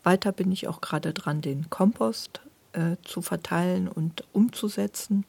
Weiter 0.08 0.32
bin 0.32 0.50
ich 0.50 0.68
auch 0.68 0.80
gerade 0.80 1.12
dran, 1.12 1.40
den 1.40 1.70
Kompost 1.70 2.40
äh, 2.72 2.96
zu 3.04 3.22
verteilen 3.22 3.88
und 3.88 4.24
umzusetzen 4.32 5.24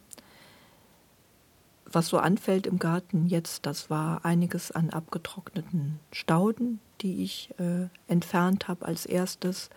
was 1.94 2.08
so 2.08 2.18
anfällt 2.18 2.68
im 2.68 2.80
Garten 2.80 3.28
jetzt, 3.28 3.65
das 3.65 3.89
war 3.89 4.26
einiges 4.26 4.72
an 4.72 4.89
abgetrockneten 4.89 6.00
Stauden, 6.12 6.80
die 7.02 7.24
ich 7.24 7.54
äh, 7.60 7.88
entfernt 8.08 8.68
habe 8.68 8.86
als 8.86 9.06
erstes. 9.06 9.70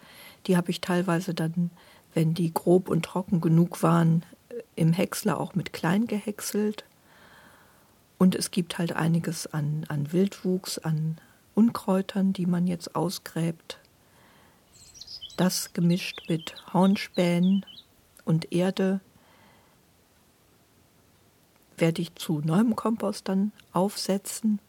Die 0.47 0.57
habe 0.57 0.71
ich 0.71 0.81
teilweise 0.81 1.35
dann, 1.35 1.71
wenn 2.15 2.35
die 2.35 2.53
grob 2.53 2.89
und 2.89 3.05
trocken 3.05 3.41
genug 3.41 3.83
waren, 3.83 4.25
im 4.77 4.93
Häcksler 4.93 5.41
auch 5.41 5.55
mit 5.55 5.73
klein 5.73 6.07
gehäckselt. 6.07 6.85
Und 8.19 8.35
es 8.35 8.51
gibt 8.51 8.79
halt 8.79 8.95
einiges 8.95 9.47
an, 9.47 9.85
an 9.89 10.13
Wildwuchs, 10.13 10.79
an 10.79 11.19
Unkräutern, 11.55 12.33
die 12.33 12.47
man 12.47 12.67
jetzt 12.67 12.95
ausgräbt. 12.95 13.79
Das 15.43 15.73
gemischt 15.73 16.29
mit 16.29 16.55
Hornspänen 16.73 17.67
und 18.25 18.53
Erde 18.53 19.01
werde 21.77 22.01
ich 22.01 22.15
zu 22.15 22.41
neuem 22.45 22.77
Kompost 22.77 23.29
dann 23.29 23.51
aufsetzen. 23.73 24.61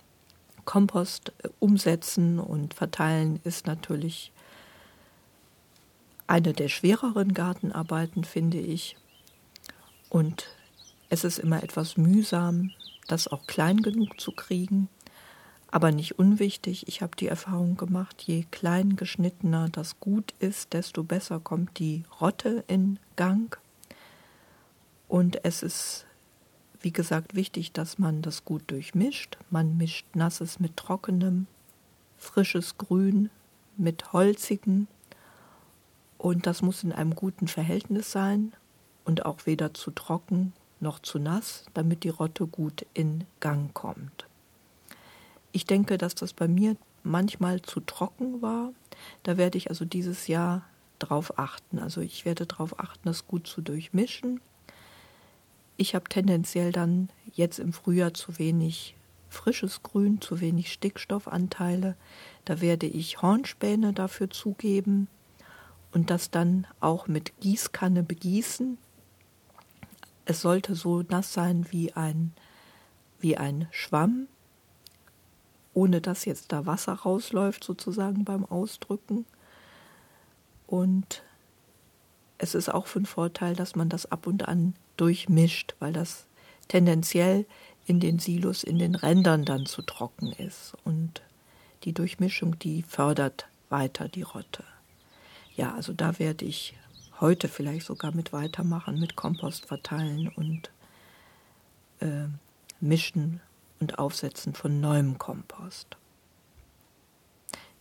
Kompost 0.65 1.31
äh, 1.43 1.49
umsetzen 1.59 2.39
und 2.39 2.73
verteilen 2.73 3.39
ist 3.43 3.67
natürlich 3.67 4.31
eine 6.25 6.53
der 6.53 6.69
schwereren 6.69 7.35
Gartenarbeiten, 7.35 8.23
finde 8.23 8.57
ich. 8.57 8.97
Und 10.09 10.47
es 11.09 11.23
ist 11.23 11.37
immer 11.37 11.61
etwas 11.61 11.97
mühsam, 11.97 12.71
das 13.07 13.27
auch 13.27 13.45
klein 13.45 13.83
genug 13.83 14.19
zu 14.19 14.31
kriegen, 14.31 14.89
aber 15.73 15.91
nicht 15.91 16.19
unwichtig. 16.19 16.87
Ich 16.87 17.01
habe 17.01 17.15
die 17.15 17.27
Erfahrung 17.27 17.77
gemacht, 17.77 18.21
je 18.21 18.45
klein 18.51 18.95
geschnittener 18.95 19.69
das 19.69 19.99
gut 19.99 20.33
ist, 20.39 20.73
desto 20.73 21.03
besser 21.03 21.39
kommt 21.39 21.79
die 21.79 22.03
Rotte 22.21 22.63
in 22.67 22.99
Gang. 23.15 23.57
Und 25.07 25.43
es 25.43 25.63
ist 25.63 26.05
wie 26.83 26.91
gesagt, 26.91 27.33
wichtig, 27.33 27.71
dass 27.71 27.97
man 27.97 28.21
das 28.21 28.43
gut 28.43 28.63
durchmischt. 28.67 29.37
Man 29.49 29.77
mischt 29.77 30.05
nasses 30.15 30.59
mit 30.59 30.75
trockenem, 30.75 31.47
frisches 32.17 32.77
Grün 32.77 33.29
mit 33.77 34.11
holzigen 34.11 34.87
und 36.17 36.45
das 36.45 36.61
muss 36.61 36.83
in 36.83 36.91
einem 36.91 37.15
guten 37.15 37.47
Verhältnis 37.47 38.11
sein 38.11 38.51
und 39.05 39.25
auch 39.25 39.45
weder 39.45 39.73
zu 39.73 39.91
trocken 39.91 40.53
noch 40.81 40.99
zu 40.99 41.19
nass, 41.19 41.65
damit 41.73 42.03
die 42.03 42.09
Rotte 42.09 42.45
gut 42.45 42.85
in 42.93 43.23
Gang 43.39 43.73
kommt. 43.73 44.27
Ich 45.53 45.65
denke, 45.65 45.97
dass 45.97 46.15
das 46.15 46.33
bei 46.33 46.49
mir 46.49 46.75
manchmal 47.03 47.61
zu 47.61 47.79
trocken 47.79 48.41
war. 48.41 48.73
Da 49.23 49.37
werde 49.37 49.57
ich 49.57 49.69
also 49.69 49.85
dieses 49.85 50.27
Jahr 50.27 50.65
drauf 50.99 51.39
achten. 51.39 51.79
Also 51.79 52.01
ich 52.01 52.25
werde 52.25 52.45
darauf 52.45 52.79
achten, 52.79 53.03
das 53.05 53.27
gut 53.27 53.47
zu 53.47 53.61
durchmischen 53.61 54.41
ich 55.77 55.95
habe 55.95 56.05
tendenziell 56.07 56.71
dann 56.71 57.09
jetzt 57.33 57.59
im 57.59 57.73
Frühjahr 57.73 58.13
zu 58.13 58.37
wenig 58.37 58.95
frisches 59.29 59.81
Grün, 59.81 60.21
zu 60.21 60.39
wenig 60.39 60.71
Stickstoffanteile. 60.71 61.95
Da 62.45 62.61
werde 62.61 62.85
ich 62.85 63.21
Hornspäne 63.21 63.93
dafür 63.93 64.29
zugeben 64.29 65.07
und 65.91 66.09
das 66.09 66.29
dann 66.29 66.67
auch 66.79 67.07
mit 67.07 67.39
Gießkanne 67.39 68.03
begießen. 68.03 68.77
Es 70.25 70.41
sollte 70.41 70.75
so 70.75 71.01
nass 71.01 71.33
sein 71.33 71.65
wie 71.71 71.93
ein, 71.93 72.33
wie 73.19 73.37
ein 73.37 73.67
Schwamm, 73.71 74.27
ohne 75.73 76.01
dass 76.01 76.25
jetzt 76.25 76.51
da 76.51 76.65
Wasser 76.65 76.93
rausläuft 76.93 77.63
sozusagen 77.63 78.25
beim 78.25 78.45
Ausdrücken. 78.45 79.25
Und 80.67 81.23
es 82.37 82.55
ist 82.55 82.69
auch 82.69 82.87
von 82.87 83.05
Vorteil, 83.05 83.55
dass 83.55 83.75
man 83.75 83.89
das 83.89 84.11
ab 84.11 84.27
und 84.27 84.47
an 84.47 84.75
durchmischt, 84.97 85.75
weil 85.79 85.93
das 85.93 86.25
tendenziell 86.67 87.45
in 87.85 87.99
den 87.99 88.19
Silos, 88.19 88.63
in 88.63 88.79
den 88.79 88.95
Rändern 88.95 89.45
dann 89.45 89.65
zu 89.65 89.81
trocken 89.81 90.31
ist. 90.33 90.73
Und 90.83 91.21
die 91.83 91.93
Durchmischung, 91.93 92.57
die 92.59 92.83
fördert 92.83 93.47
weiter 93.69 94.07
die 94.07 94.21
Rotte. 94.21 94.63
Ja, 95.55 95.73
also 95.73 95.93
da 95.93 96.19
werde 96.19 96.45
ich 96.45 96.75
heute 97.19 97.47
vielleicht 97.47 97.85
sogar 97.85 98.13
mit 98.13 98.33
weitermachen, 98.33 98.99
mit 98.99 99.15
Kompost 99.15 99.65
verteilen 99.65 100.29
und 100.29 100.71
äh, 101.99 102.27
mischen 102.79 103.41
und 103.83 103.99
aufsetzen 103.99 104.53
von 104.53 104.79
neuem 104.79 105.17
Kompost. 105.17 105.97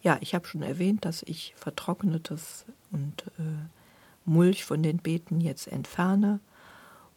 Ja, 0.03 0.19
ich 0.21 0.35
habe 0.35 0.47
schon 0.49 0.63
erwähnt, 0.63 1.05
dass 1.05 1.23
ich 1.23 1.55
vertrocknetes 1.57 2.67
und 2.91 3.23
äh, 3.39 3.69
Mulch 4.25 4.65
von 4.65 4.83
den 4.83 4.99
Beeten 4.99 5.41
jetzt 5.41 5.69
entferne 5.69 6.41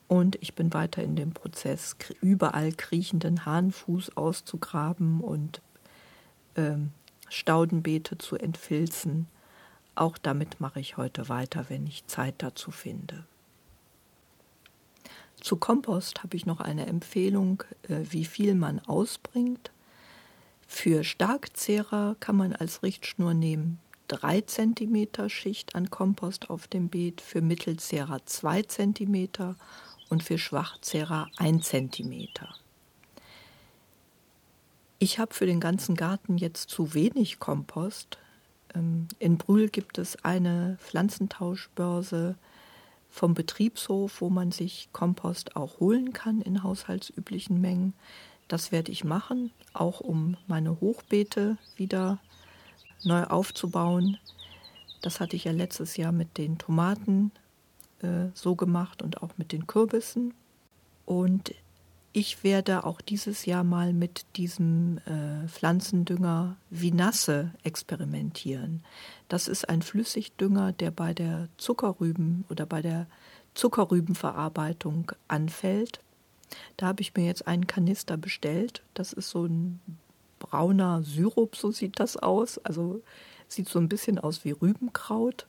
und 0.07 0.35
ich 0.41 0.53
bin 0.53 0.71
weiter 0.73 1.01
in 1.01 1.15
dem 1.15 1.33
Prozess, 1.33 1.95
überall 2.21 2.71
kriechenden 2.73 3.45
Hahnfuß 3.45 4.17
auszugraben 4.17 5.21
und 5.21 5.61
ähm, 6.55 6.91
Staudenbeete 7.27 8.19
zu 8.19 8.35
entfilzen. 8.35 9.27
Auch 9.95 10.19
damit 10.19 10.61
mache 10.61 10.79
ich 10.79 10.97
heute 10.97 11.27
weiter, 11.27 11.65
wenn 11.69 11.87
ich 11.87 12.05
Zeit 12.05 12.35
dazu 12.37 12.69
finde. 12.69 13.25
Zu 15.41 15.57
Kompost 15.57 16.23
habe 16.23 16.35
ich 16.37 16.45
noch 16.45 16.59
eine 16.59 16.87
Empfehlung, 16.87 17.63
äh, 17.87 17.99
wie 18.09 18.25
viel 18.25 18.55
man 18.55 18.79
ausbringt. 18.79 19.71
Für 20.67 21.03
Starkzehrer 21.03 22.15
kann 22.19 22.35
man 22.35 22.53
als 22.53 22.83
Richtschnur 22.83 23.33
nehmen 23.33 23.79
3 24.07 24.41
cm 24.41 25.29
Schicht 25.29 25.75
an 25.75 25.89
Kompost 25.89 26.49
auf 26.49 26.67
dem 26.67 26.89
Beet, 26.89 27.21
für 27.21 27.41
Mittelzehrer 27.41 28.25
2 28.25 28.63
cm 28.63 29.29
und 30.09 30.23
für 30.23 30.37
Schwachzehrer 30.37 31.29
ein 31.37 31.61
Zentimeter. 31.61 32.55
Ich 34.99 35.19
habe 35.19 35.33
für 35.33 35.45
den 35.45 35.59
ganzen 35.59 35.95
Garten 35.95 36.37
jetzt 36.37 36.69
zu 36.69 36.93
wenig 36.93 37.39
Kompost. 37.39 38.17
Ähm, 38.73 39.07
in 39.19 39.37
Brühl 39.37 39.69
gibt 39.69 39.97
es 39.97 40.23
eine 40.23 40.77
Pflanzentauschbörse 40.79 42.35
vom 43.15 43.33
Betriebshof, 43.33 44.19
wo 44.19 44.29
man 44.29 44.51
sich 44.51 44.89
Kompost 44.91 45.55
auch 45.55 45.79
holen 45.79 46.11
kann 46.11 46.41
in 46.41 46.63
haushaltsüblichen 46.63 47.61
Mengen. 47.61 47.93
Das 48.49 48.73
werde 48.73 48.91
ich 48.91 49.05
machen, 49.05 49.51
auch 49.71 50.01
um 50.01 50.35
meine 50.47 50.81
Hochbeete 50.81 51.57
wieder 51.77 52.19
neu 53.03 53.23
aufzubauen. 53.23 54.17
Das 55.01 55.21
hatte 55.21 55.37
ich 55.37 55.45
ja 55.45 55.53
letztes 55.53 55.95
Jahr 55.95 56.11
mit 56.11 56.37
den 56.37 56.57
Tomaten 56.57 57.31
äh, 58.01 58.27
so 58.33 58.55
gemacht 58.55 59.01
und 59.01 59.23
auch 59.23 59.37
mit 59.37 59.53
den 59.53 59.65
Kürbissen. 59.65 60.33
Und 61.05 61.55
ich 62.15 62.45
werde 62.45 62.85
auch 62.85 63.01
dieses 63.01 63.45
Jahr 63.45 63.65
mal 63.65 63.91
mit 63.91 64.25
diesem 64.37 64.99
äh, 64.99 65.49
Pflanzendünger 65.49 66.55
Vinasse 66.69 67.51
experimentieren. 67.63 68.83
Das 69.27 69.49
ist 69.49 69.67
ein 69.67 69.81
Flüssigdünger, 69.81 70.71
der 70.71 70.91
bei 70.91 71.13
der 71.13 71.49
Zuckerrüben 71.57 72.45
oder 72.49 72.65
bei 72.65 72.81
der 72.81 73.07
Zuckerrübenverarbeitung 73.53 75.11
anfällt. 75.27 75.99
Da 76.77 76.85
habe 76.85 77.01
ich 77.01 77.13
mir 77.15 77.25
jetzt 77.25 77.47
einen 77.47 77.67
Kanister 77.67 78.15
bestellt. 78.15 78.81
Das 78.93 79.11
ist 79.11 79.29
so 79.29 79.43
ein 79.43 79.81
brauner 80.39 81.03
Syrup, 81.03 81.57
so 81.57 81.71
sieht 81.71 81.99
das 81.99 82.15
aus. 82.15 82.59
Also 82.59 83.01
sieht 83.49 83.67
so 83.67 83.77
ein 83.77 83.89
bisschen 83.89 84.19
aus 84.19 84.45
wie 84.45 84.51
Rübenkraut. 84.51 85.47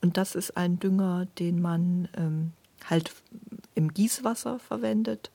Und 0.00 0.16
das 0.16 0.36
ist 0.36 0.56
ein 0.56 0.78
Dünger, 0.78 1.26
den 1.40 1.60
man 1.60 2.08
ähm, 2.16 2.52
halt 2.84 3.12
im 3.74 3.92
Gießwasser 3.92 4.60
verwendet, 4.60 5.32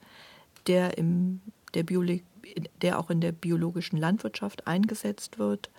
der 0.67 0.97
im 0.97 1.41
der 1.73 1.83
Biologie, 1.83 2.23
der 2.81 2.99
auch 2.99 3.09
in 3.09 3.21
der 3.21 3.31
biologischen 3.31 3.97
Landwirtschaft 3.97 4.67
eingesetzt 4.67 5.39
wird 5.39 5.69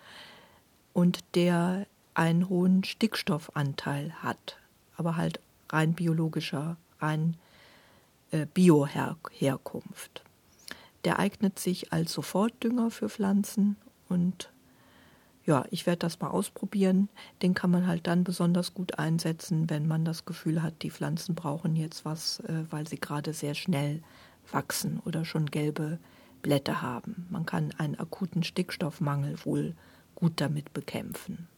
und 0.92 1.20
der 1.34 1.86
einen 2.14 2.48
hohen 2.48 2.84
Stickstoffanteil 2.84 4.12
hat, 4.22 4.58
aber 4.96 5.16
halt 5.16 5.40
rein 5.70 5.94
biologischer, 5.94 6.76
rein 7.00 7.36
äh, 8.30 8.46
Bioherkunft. 8.46 10.22
Der 11.04 11.18
eignet 11.18 11.58
sich 11.58 11.92
als 11.92 12.12
Sofortdünger 12.12 12.90
für 12.90 13.08
Pflanzen 13.08 13.76
und 14.08 14.50
ja, 15.46 15.66
ich 15.70 15.84
werde 15.84 15.98
das 15.98 16.20
mal 16.20 16.30
ausprobieren. 16.30 17.10
Den 17.42 17.52
kann 17.52 17.70
man 17.70 17.86
halt 17.86 18.06
dann 18.06 18.24
besonders 18.24 18.72
gut 18.72 18.98
einsetzen, 18.98 19.68
wenn 19.68 19.86
man 19.86 20.06
das 20.06 20.24
Gefühl 20.24 20.62
hat, 20.62 20.80
die 20.80 20.90
Pflanzen 20.90 21.34
brauchen 21.34 21.76
jetzt 21.76 22.06
was, 22.06 22.40
äh, 22.40 22.64
weil 22.70 22.88
sie 22.88 22.98
gerade 22.98 23.34
sehr 23.34 23.54
schnell 23.54 24.02
wachsen 24.50 25.00
oder 25.04 25.24
schon 25.24 25.46
gelbe 25.46 25.98
Blätter 26.42 26.82
haben. 26.82 27.26
Man 27.30 27.46
kann 27.46 27.72
einen 27.78 27.98
akuten 27.98 28.42
Stickstoffmangel 28.42 29.44
wohl 29.44 29.74
gut 30.14 30.40
damit 30.40 30.72
bekämpfen. 30.72 31.48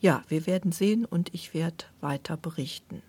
Ja, 0.00 0.24
wir 0.28 0.46
werden 0.46 0.72
sehen 0.72 1.04
und 1.04 1.34
ich 1.34 1.52
werde 1.52 1.84
weiter 2.00 2.36
berichten. 2.36 3.02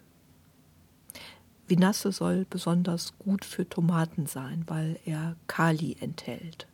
Vinasse 1.67 2.11
soll 2.11 2.45
besonders 2.49 3.17
gut 3.17 3.45
für 3.45 3.67
Tomaten 3.67 4.25
sein, 4.25 4.65
weil 4.67 4.99
er 5.05 5.37
Kali 5.47 5.95
enthält. 6.01 6.67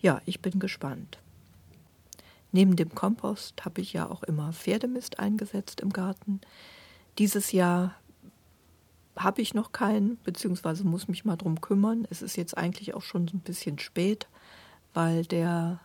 Ja, 0.00 0.20
ich 0.26 0.40
bin 0.40 0.58
gespannt. 0.58 1.18
Neben 2.50 2.74
dem 2.74 2.94
Kompost 2.94 3.64
habe 3.64 3.80
ich 3.80 3.92
ja 3.92 4.10
auch 4.10 4.24
immer 4.24 4.52
Pferdemist 4.52 5.20
eingesetzt 5.20 5.80
im 5.80 5.90
Garten. 5.90 6.40
Dieses 7.18 7.52
Jahr 7.52 7.94
habe 9.16 9.42
ich 9.42 9.54
noch 9.54 9.72
keinen, 9.72 10.18
beziehungsweise 10.24 10.84
muss 10.84 11.08
mich 11.08 11.24
mal 11.24 11.36
drum 11.36 11.60
kümmern. 11.60 12.06
Es 12.10 12.22
ist 12.22 12.36
jetzt 12.36 12.56
eigentlich 12.56 12.94
auch 12.94 13.02
schon 13.02 13.28
so 13.28 13.36
ein 13.36 13.40
bisschen 13.40 13.78
spät, 13.78 14.26
weil 14.92 15.24
der 15.24 15.80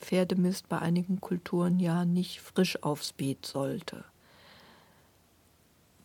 Pferdemist 0.00 0.68
bei 0.68 0.78
einigen 0.78 1.20
Kulturen 1.20 1.78
ja 1.78 2.04
nicht 2.04 2.40
frisch 2.40 2.82
aufs 2.82 3.12
Beet 3.12 3.46
sollte. 3.46 4.04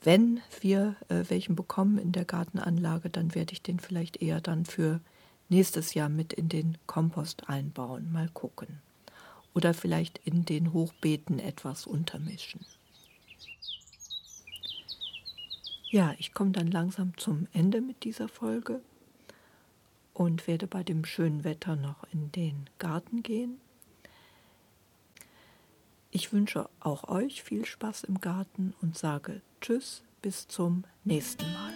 Wenn 0.04 0.42
wir 0.62 0.96
äh, 1.10 1.24
welchen 1.30 1.56
bekommen 1.56 1.98
in 1.98 2.12
der 2.12 2.26
Gartenanlage, 2.26 3.10
dann 3.10 3.34
werde 3.34 3.54
ich 3.54 3.64
den 3.64 3.80
vielleicht 3.80 4.22
eher 4.22 4.40
dann 4.40 4.66
für 4.66 5.00
nächstes 5.50 5.96
Jahr 5.96 6.10
mit 6.10 6.34
in 6.34 6.48
den 6.50 6.78
Kompost 6.86 7.50
einbauen. 7.50 8.12
Mal 8.12 8.30
gucken. 8.30 8.82
Oder 9.56 9.74
vielleicht 9.74 10.20
in 10.20 10.46
den 10.46 10.74
Hochbeeten 10.74 11.40
etwas 11.40 11.88
untermischen. 11.88 12.62
Ja, 15.96 16.14
ich 16.18 16.34
komme 16.34 16.52
dann 16.52 16.72
langsam 16.72 17.18
zum 17.18 17.48
Ende 17.54 17.80
mit 17.80 18.04
dieser 18.04 18.28
Folge 18.28 18.82
und 20.14 20.46
werde 20.46 20.68
bei 20.68 20.84
dem 20.84 21.06
schönen 21.06 21.46
Wetter 21.46 21.78
noch 21.78 22.04
in 22.12 22.34
den 22.34 22.70
Garten 22.80 23.24
gehen. 23.24 23.62
Ich 26.12 26.34
wünsche 26.34 26.68
auch 26.82 27.08
euch 27.08 27.44
viel 27.44 27.64
Spaß 27.64 28.04
im 28.04 28.20
Garten 28.20 28.74
und 28.82 28.98
sage 28.98 29.42
Tschüss, 29.62 30.04
bis 30.22 30.50
zum 30.50 30.84
nächsten 31.06 31.46
Mal. 31.54 31.72